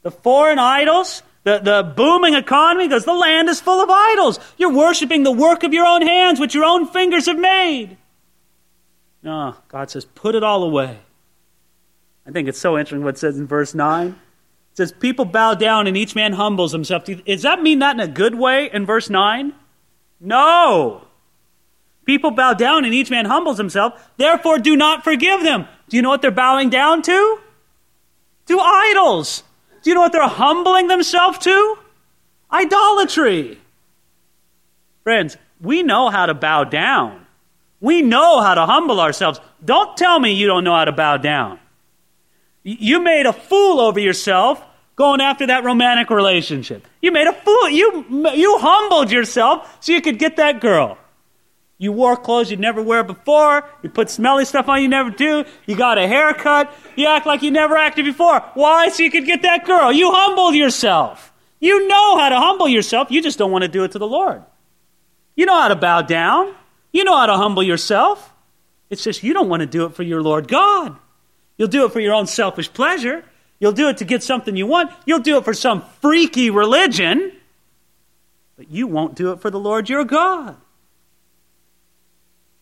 [0.03, 4.39] The foreign idols, the, the booming economy, because the land is full of idols.
[4.57, 7.97] You're worshiping the work of your own hands, which your own fingers have made.
[9.23, 10.99] No, God says, put it all away.
[12.25, 14.07] I think it's so interesting what it says in verse 9.
[14.07, 14.15] It
[14.77, 17.05] says, People bow down and each man humbles himself.
[17.05, 19.53] Does that mean that in a good way in verse 9?
[20.19, 21.07] No.
[22.05, 24.09] People bow down and each man humbles himself.
[24.17, 25.67] Therefore, do not forgive them.
[25.89, 27.39] Do you know what they're bowing down to?
[28.47, 29.43] To idols.
[29.83, 31.77] Do you know what they're humbling themselves to?
[32.51, 33.59] Idolatry.
[35.03, 37.25] Friends, we know how to bow down.
[37.79, 39.39] We know how to humble ourselves.
[39.63, 41.59] Don't tell me you don't know how to bow down.
[42.63, 44.63] You made a fool over yourself
[44.95, 46.87] going after that romantic relationship.
[47.01, 47.69] You made a fool.
[47.69, 50.97] You, you humbled yourself so you could get that girl.
[51.81, 53.67] You wore clothes you'd never wear before.
[53.81, 55.43] You put smelly stuff on you never do.
[55.65, 56.71] You got a haircut.
[56.95, 58.39] You act like you never acted before.
[58.53, 58.89] Why?
[58.89, 59.91] So you could get that girl.
[59.91, 61.33] You humbled yourself.
[61.59, 63.09] You know how to humble yourself.
[63.09, 64.43] You just don't want to do it to the Lord.
[65.35, 66.53] You know how to bow down.
[66.93, 68.31] You know how to humble yourself.
[68.91, 70.95] It's just you don't want to do it for your Lord God.
[71.57, 73.25] You'll do it for your own selfish pleasure.
[73.59, 74.91] You'll do it to get something you want.
[75.07, 77.31] You'll do it for some freaky religion.
[78.55, 80.57] But you won't do it for the Lord your God.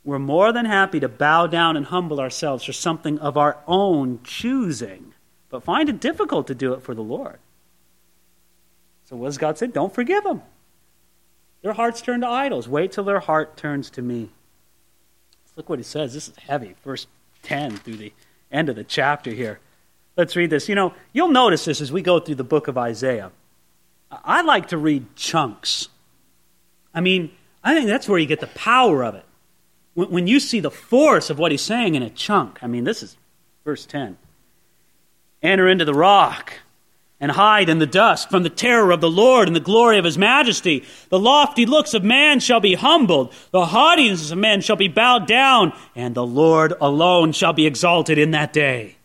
[0.04, 4.20] We're more than happy to bow down and humble ourselves for something of our own
[4.24, 5.14] choosing,
[5.50, 7.40] but find it difficult to do it for the Lord.
[9.06, 9.68] So what does God say?
[9.68, 10.42] Don't forgive them.
[11.62, 12.70] Their hearts turn to idols.
[12.70, 14.30] Wait till their heart turns to me.
[15.56, 16.14] Look what he says.
[16.14, 16.76] This is heavy.
[16.86, 17.06] Verse
[17.44, 18.14] 10 through the
[18.50, 19.60] end of the chapter here.
[20.16, 20.70] Let's read this.
[20.70, 23.32] You know, you'll notice this as we go through the book of Isaiah.
[24.10, 25.90] I like to read chunks.
[26.94, 27.32] I mean,
[27.64, 29.26] I think that's where you get the power of it.
[30.08, 33.04] When you see the force of what he's saying in a chunk, I mean, this
[33.04, 33.18] is
[33.66, 34.18] verse 10.
[35.42, 36.54] Enter into the rock
[37.20, 40.06] and hide in the dust from the terror of the Lord and the glory of
[40.06, 40.86] his majesty.
[41.10, 45.28] The lofty looks of man shall be humbled, the haughtiness of men shall be bowed
[45.28, 48.96] down, and the Lord alone shall be exalted in that day.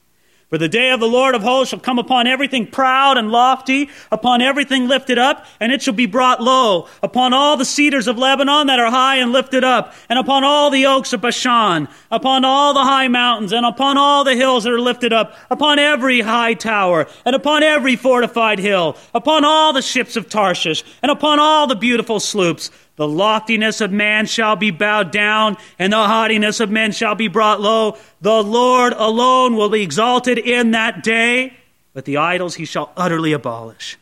[0.50, 3.88] For the day of the Lord of hosts shall come upon everything proud and lofty,
[4.12, 8.18] upon everything lifted up, and it shall be brought low, upon all the cedars of
[8.18, 12.44] Lebanon that are high and lifted up, and upon all the oaks of Bashan, upon
[12.44, 16.20] all the high mountains, and upon all the hills that are lifted up, upon every
[16.20, 21.40] high tower, and upon every fortified hill, upon all the ships of Tarshish, and upon
[21.40, 22.70] all the beautiful sloops.
[22.96, 27.26] The loftiness of man shall be bowed down, and the haughtiness of men shall be
[27.28, 27.98] brought low.
[28.20, 31.54] The Lord alone will be exalted in that day,
[31.92, 33.98] but the idols he shall utterly abolish.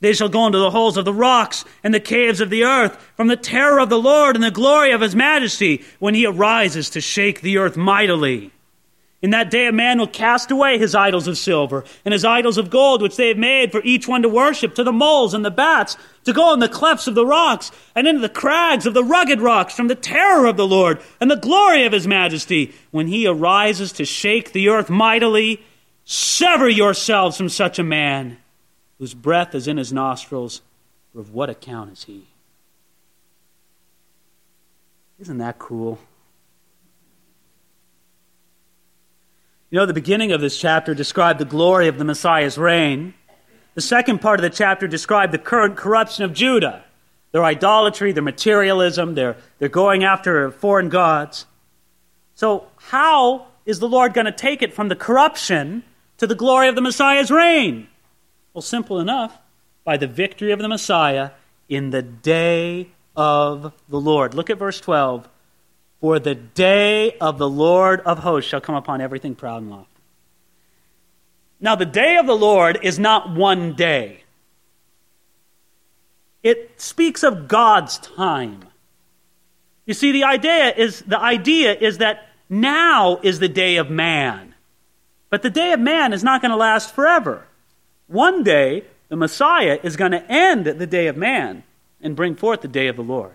[0.00, 2.96] They shall go into the holes of the rocks and the caves of the earth
[3.16, 6.90] from the terror of the Lord and the glory of his majesty when he arises
[6.90, 8.52] to shake the earth mightily.
[9.22, 12.58] In that day, a man will cast away his idols of silver and his idols
[12.58, 15.44] of gold, which they have made for each one to worship, to the moles and
[15.44, 18.94] the bats, to go in the clefts of the rocks and into the crags of
[18.94, 22.74] the rugged rocks from the terror of the Lord and the glory of his majesty.
[22.90, 25.64] When he arises to shake the earth mightily,
[26.04, 28.38] sever yourselves from such a man
[28.98, 30.62] whose breath is in his nostrils,
[31.12, 32.26] for of what account is he?
[35.18, 35.98] Isn't that cool?
[39.70, 43.14] You know, the beginning of this chapter described the glory of the Messiah's reign.
[43.76, 46.82] The second part of the chapter described the current corruption of Judah
[47.32, 51.44] their idolatry, their materialism, their, their going after foreign gods.
[52.34, 55.82] So, how is the Lord going to take it from the corruption
[56.16, 57.88] to the glory of the Messiah's reign?
[58.54, 59.36] Well, simple enough
[59.84, 61.32] by the victory of the Messiah
[61.68, 64.32] in the day of the Lord.
[64.32, 65.28] Look at verse 12.
[66.00, 69.95] For the day of the Lord of hosts shall come upon everything proud and lofty.
[71.60, 74.24] Now, the day of the Lord is not one day,
[76.42, 78.64] it speaks of God's time.
[79.84, 84.54] You see, the idea is, the idea is that now is the day of man.
[85.30, 87.46] But the day of man is not going to last forever.
[88.06, 91.64] One day, the Messiah is going to end the day of man
[92.00, 93.34] and bring forth the day of the Lord.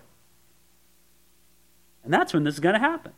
[2.04, 3.12] And that's when this is going to happen.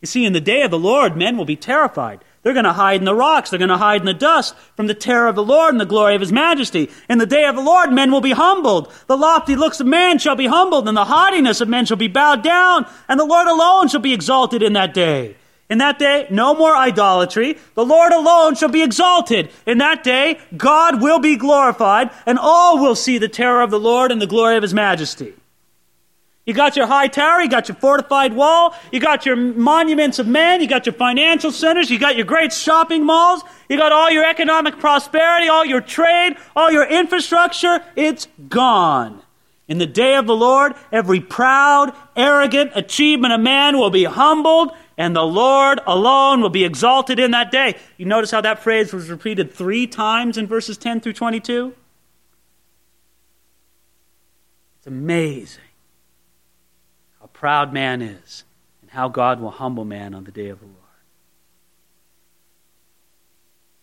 [0.00, 2.24] You see, in the day of the Lord, men will be terrified.
[2.44, 3.50] They're going to hide in the rocks.
[3.50, 5.86] They're going to hide in the dust from the terror of the Lord and the
[5.86, 6.90] glory of his majesty.
[7.08, 8.92] In the day of the Lord, men will be humbled.
[9.06, 12.06] The lofty looks of man shall be humbled, and the haughtiness of men shall be
[12.06, 15.36] bowed down, and the Lord alone shall be exalted in that day.
[15.70, 17.56] In that day, no more idolatry.
[17.74, 19.50] The Lord alone shall be exalted.
[19.66, 23.80] In that day, God will be glorified, and all will see the terror of the
[23.80, 25.32] Lord and the glory of his majesty.
[26.46, 30.26] You got your high tower, you got your fortified wall, you got your monuments of
[30.26, 34.10] men, you got your financial centers, you got your great shopping malls, you got all
[34.10, 37.82] your economic prosperity, all your trade, all your infrastructure.
[37.96, 39.22] It's gone.
[39.68, 44.72] In the day of the Lord, every proud, arrogant achievement of man will be humbled,
[44.98, 47.76] and the Lord alone will be exalted in that day.
[47.96, 51.72] You notice how that phrase was repeated three times in verses 10 through 22?
[54.76, 55.63] It's amazing
[57.44, 58.42] proud man is
[58.80, 60.78] and how God will humble man on the day of the Lord.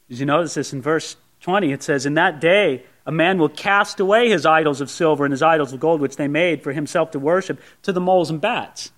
[0.09, 1.71] Did you notice this in verse 20?
[1.71, 5.31] It says, In that day, a man will cast away his idols of silver and
[5.31, 8.41] his idols of gold, which they made for himself to worship, to the moles and
[8.41, 8.91] bats.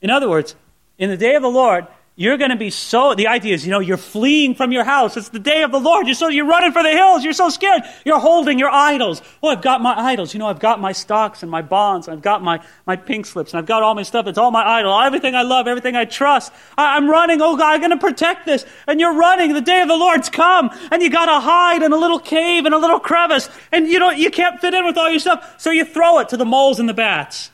[0.00, 0.54] In other words,
[0.96, 1.88] in the day of the Lord,
[2.20, 5.16] you're going to be so the idea is you know you're fleeing from your house.
[5.16, 6.06] It's the day of the lord.
[6.06, 7.24] You're so you're running for the hills.
[7.24, 7.80] You're so scared.
[8.04, 9.22] You're holding your idols.
[9.42, 10.34] Oh i've got my idols.
[10.34, 12.08] You know i've got my stocks and my bonds.
[12.08, 13.54] I've got my my pink slips.
[13.54, 14.26] And i've got all my stuff.
[14.26, 15.00] It's all my idol.
[15.00, 16.52] Everything i love everything i trust.
[16.76, 17.40] I, i'm running.
[17.40, 18.66] Oh god i'm going to protect this.
[18.86, 19.54] And you're running.
[19.54, 20.68] The day of the lord's come.
[20.92, 23.48] And you got to hide in a little cave in a little crevice.
[23.72, 25.54] And you know you can't fit in with all your stuff.
[25.58, 27.50] So you throw it to the moles and the bats.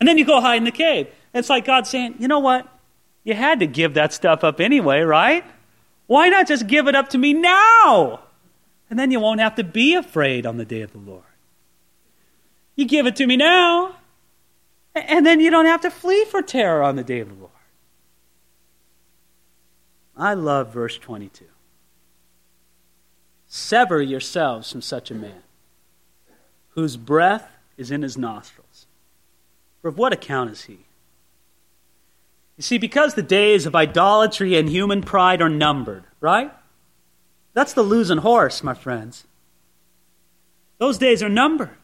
[0.00, 1.06] And then you go hide in the cave.
[1.32, 2.71] It's like god saying you know what
[3.24, 5.44] you had to give that stuff up anyway, right?
[6.06, 8.20] Why not just give it up to me now?
[8.90, 11.22] And then you won't have to be afraid on the day of the Lord.
[12.76, 13.96] You give it to me now,
[14.94, 17.50] and then you don't have to flee for terror on the day of the Lord.
[20.16, 21.46] I love verse 22.
[23.46, 25.42] Sever yourselves from such a man,
[26.70, 28.86] whose breath is in his nostrils.
[29.80, 30.80] For of what account is he?
[32.56, 36.52] You see, because the days of idolatry and human pride are numbered, right?
[37.54, 39.26] That's the losing horse, my friends.
[40.78, 41.76] Those days are numbered.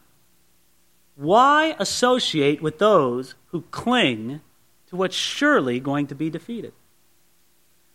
[1.15, 4.41] Why associate with those who cling
[4.87, 6.73] to what's surely going to be defeated?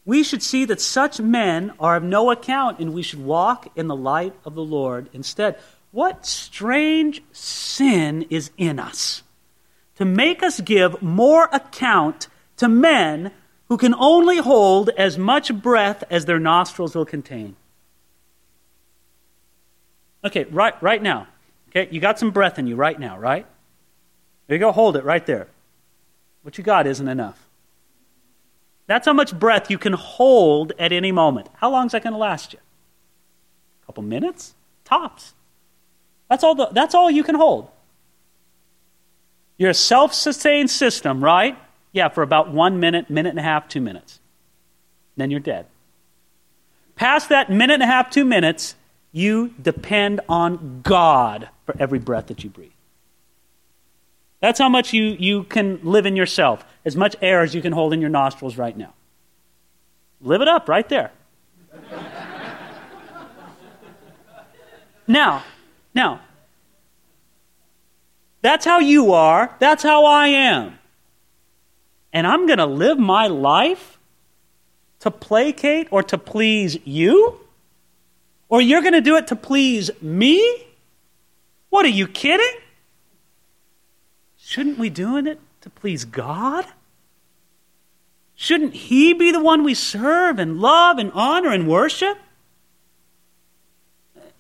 [0.05, 3.89] We should see that such men are of no account and we should walk in
[3.89, 5.59] the light of the Lord instead.
[5.91, 9.23] What strange sin is in us
[9.97, 13.33] to make us give more account to men
[13.69, 17.57] who can only hold as much breath as their nostrils will contain?
[20.25, 21.27] Okay, right, right now.
[21.69, 23.47] Okay, you got some breath in you right now, right?
[24.47, 25.49] There you go, hold it right there.
[26.43, 27.47] What you got isn't enough.
[28.87, 31.49] That's how much breath you can hold at any moment.
[31.55, 32.59] How long is that going to last you?
[33.83, 34.55] A couple minutes?
[34.85, 35.33] Tops.
[36.29, 37.71] That's all, the, that's all you can hold.
[39.57, 41.57] You're a self sustained system, right?
[41.95, 44.19] Yeah, for about one minute, minute and a half, two minutes.
[45.17, 45.67] Then you're dead.
[46.97, 48.75] Past that minute and a half, two minutes,
[49.13, 52.73] you depend on God for every breath that you breathe.
[54.41, 57.73] That's how much you, you can live in yourself, as much air as you can
[57.73, 58.93] hold in your nostrils right now.
[60.21, 61.13] Live it up right there.
[65.07, 65.45] now,
[65.95, 66.21] now,
[68.43, 69.55] that's how you are.
[69.61, 70.79] That's how I am.
[72.15, 73.99] And I'm going to live my life
[75.01, 77.41] to placate or to please you?
[78.49, 80.65] Or you're going to do it to please me?
[81.71, 82.61] What are you kidding?
[84.39, 86.65] Shouldn't we doing it to please God?
[88.37, 92.17] Shouldn't He be the one we serve and love and honor and worship?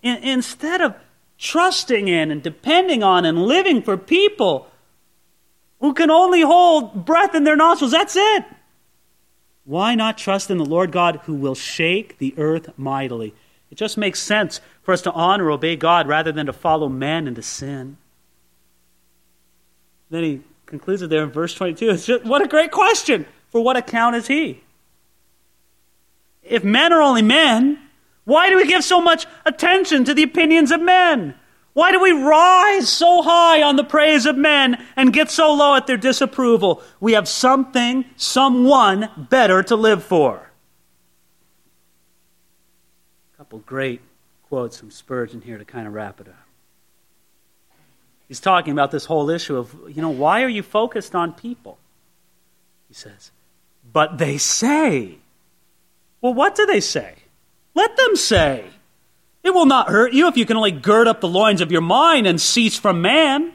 [0.00, 0.94] In, instead of
[1.38, 4.68] trusting in and depending on and living for people
[5.80, 8.44] who can only hold breath in their nostrils, that's it.
[9.64, 13.34] Why not trust in the Lord God who will shake the earth mightily?
[13.70, 17.26] It just makes sense for us to honor, obey God rather than to follow men
[17.26, 17.96] into sin.
[20.10, 21.90] Then he concludes it there in verse 22.
[21.90, 23.26] It's just, what a great question.
[23.50, 24.62] For what account is he?
[26.42, 27.80] If men are only men,
[28.24, 31.34] why do we give so much attention to the opinions of men?
[31.74, 35.74] Why do we rise so high on the praise of men and get so low
[35.74, 36.82] at their disapproval?
[37.00, 40.50] We have something, someone better to live for.
[43.34, 44.00] A couple great
[44.48, 46.36] quotes from Spurgeon here to kind of wrap it up.
[48.28, 51.76] He's talking about this whole issue of, you know, why are you focused on people?
[52.86, 53.32] He says,
[53.92, 55.18] but they say.
[56.20, 57.16] Well, what do they say?
[57.74, 58.64] Let them say.
[59.44, 61.82] It will not hurt you if you can only gird up the loins of your
[61.82, 63.52] mind and cease from man.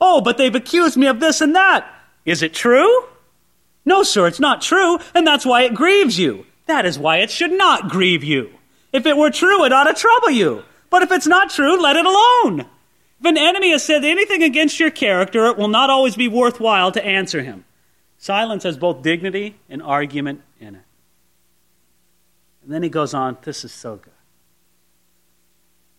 [0.00, 1.90] Oh, but they've accused me of this and that.
[2.26, 3.06] Is it true?
[3.84, 6.44] No, sir, it's not true, and that's why it grieves you.
[6.66, 8.50] That is why it should not grieve you.
[8.92, 10.62] If it were true, it ought to trouble you.
[10.90, 12.66] But if it's not true, let it alone.
[13.20, 16.92] If an enemy has said anything against your character, it will not always be worthwhile
[16.92, 17.64] to answer him.
[18.18, 20.82] Silence has both dignity and argument in it.
[22.62, 24.09] And then he goes on, this is so good.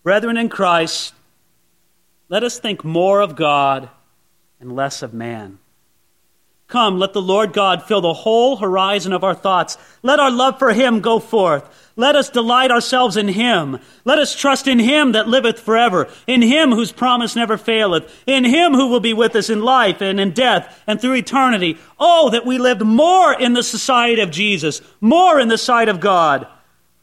[0.04, 1.14] Brethren in Christ,
[2.28, 3.90] let us think more of God
[4.60, 5.60] and less of man.
[6.72, 9.78] Come, let the Lord God fill the whole horizon of our thoughts.
[10.02, 11.92] Let our love for him go forth.
[11.98, 13.80] Let us delight ourselves in him.
[14.06, 18.46] Let us trust in him that liveth forever, in him whose promise never faileth, in
[18.46, 21.78] him who will be with us in life and in death and through eternity.
[22.00, 26.00] Oh, that we lived more in the society of Jesus, more in the sight of
[26.00, 26.48] God.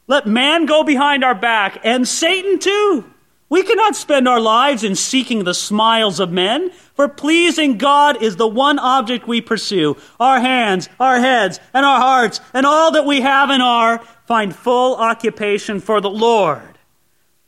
[0.09, 3.05] Let man go behind our back and Satan too.
[3.47, 8.35] We cannot spend our lives in seeking the smiles of men, for pleasing God is
[8.35, 9.97] the one object we pursue.
[10.19, 14.55] Our hands, our heads, and our hearts, and all that we have and are, find
[14.55, 16.79] full occupation for the Lord.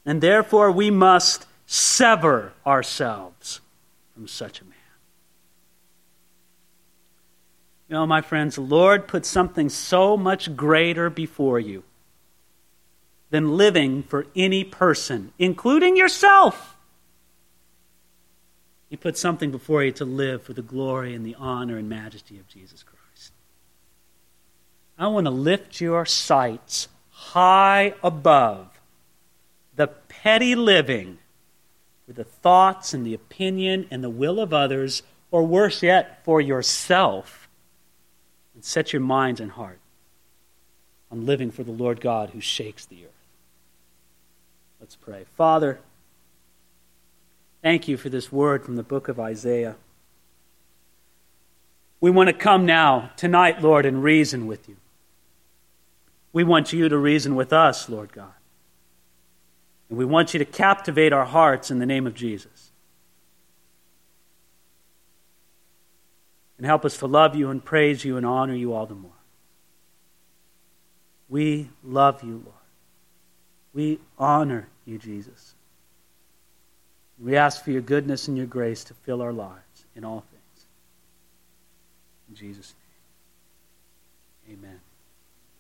[0.06, 3.60] And therefore we must sever ourselves
[4.14, 4.74] from such a man.
[7.90, 11.84] You know, my friends, the Lord put something so much greater before you
[13.32, 16.78] than living for any person, including yourself.
[18.90, 22.38] He put something before you to live for the glory and the honor and majesty
[22.38, 23.32] of Jesus Christ.
[24.98, 28.68] I want to lift your sights high above
[29.76, 31.18] the petty living
[32.06, 36.42] for the thoughts and the opinion and the will of others, or worse yet, for
[36.42, 37.48] yourself,
[38.54, 39.80] and set your minds and heart
[41.10, 43.11] on living for the Lord God who shakes the earth.
[44.92, 45.24] Let's pray.
[45.38, 45.80] Father,
[47.62, 49.78] thank you for this word from the book of Isaiah.
[52.02, 54.76] We want to come now, tonight, Lord, and reason with you.
[56.34, 58.34] We want you to reason with us, Lord God.
[59.88, 62.72] And we want you to captivate our hearts in the name of Jesus.
[66.58, 69.12] And help us to love you and praise you and honor you all the more.
[71.30, 72.58] We love you, Lord.
[73.74, 75.54] We honor you, Jesus.
[77.20, 80.66] We ask for your goodness and your grace to fill our lives in all things.
[82.30, 82.81] In Jesus' name.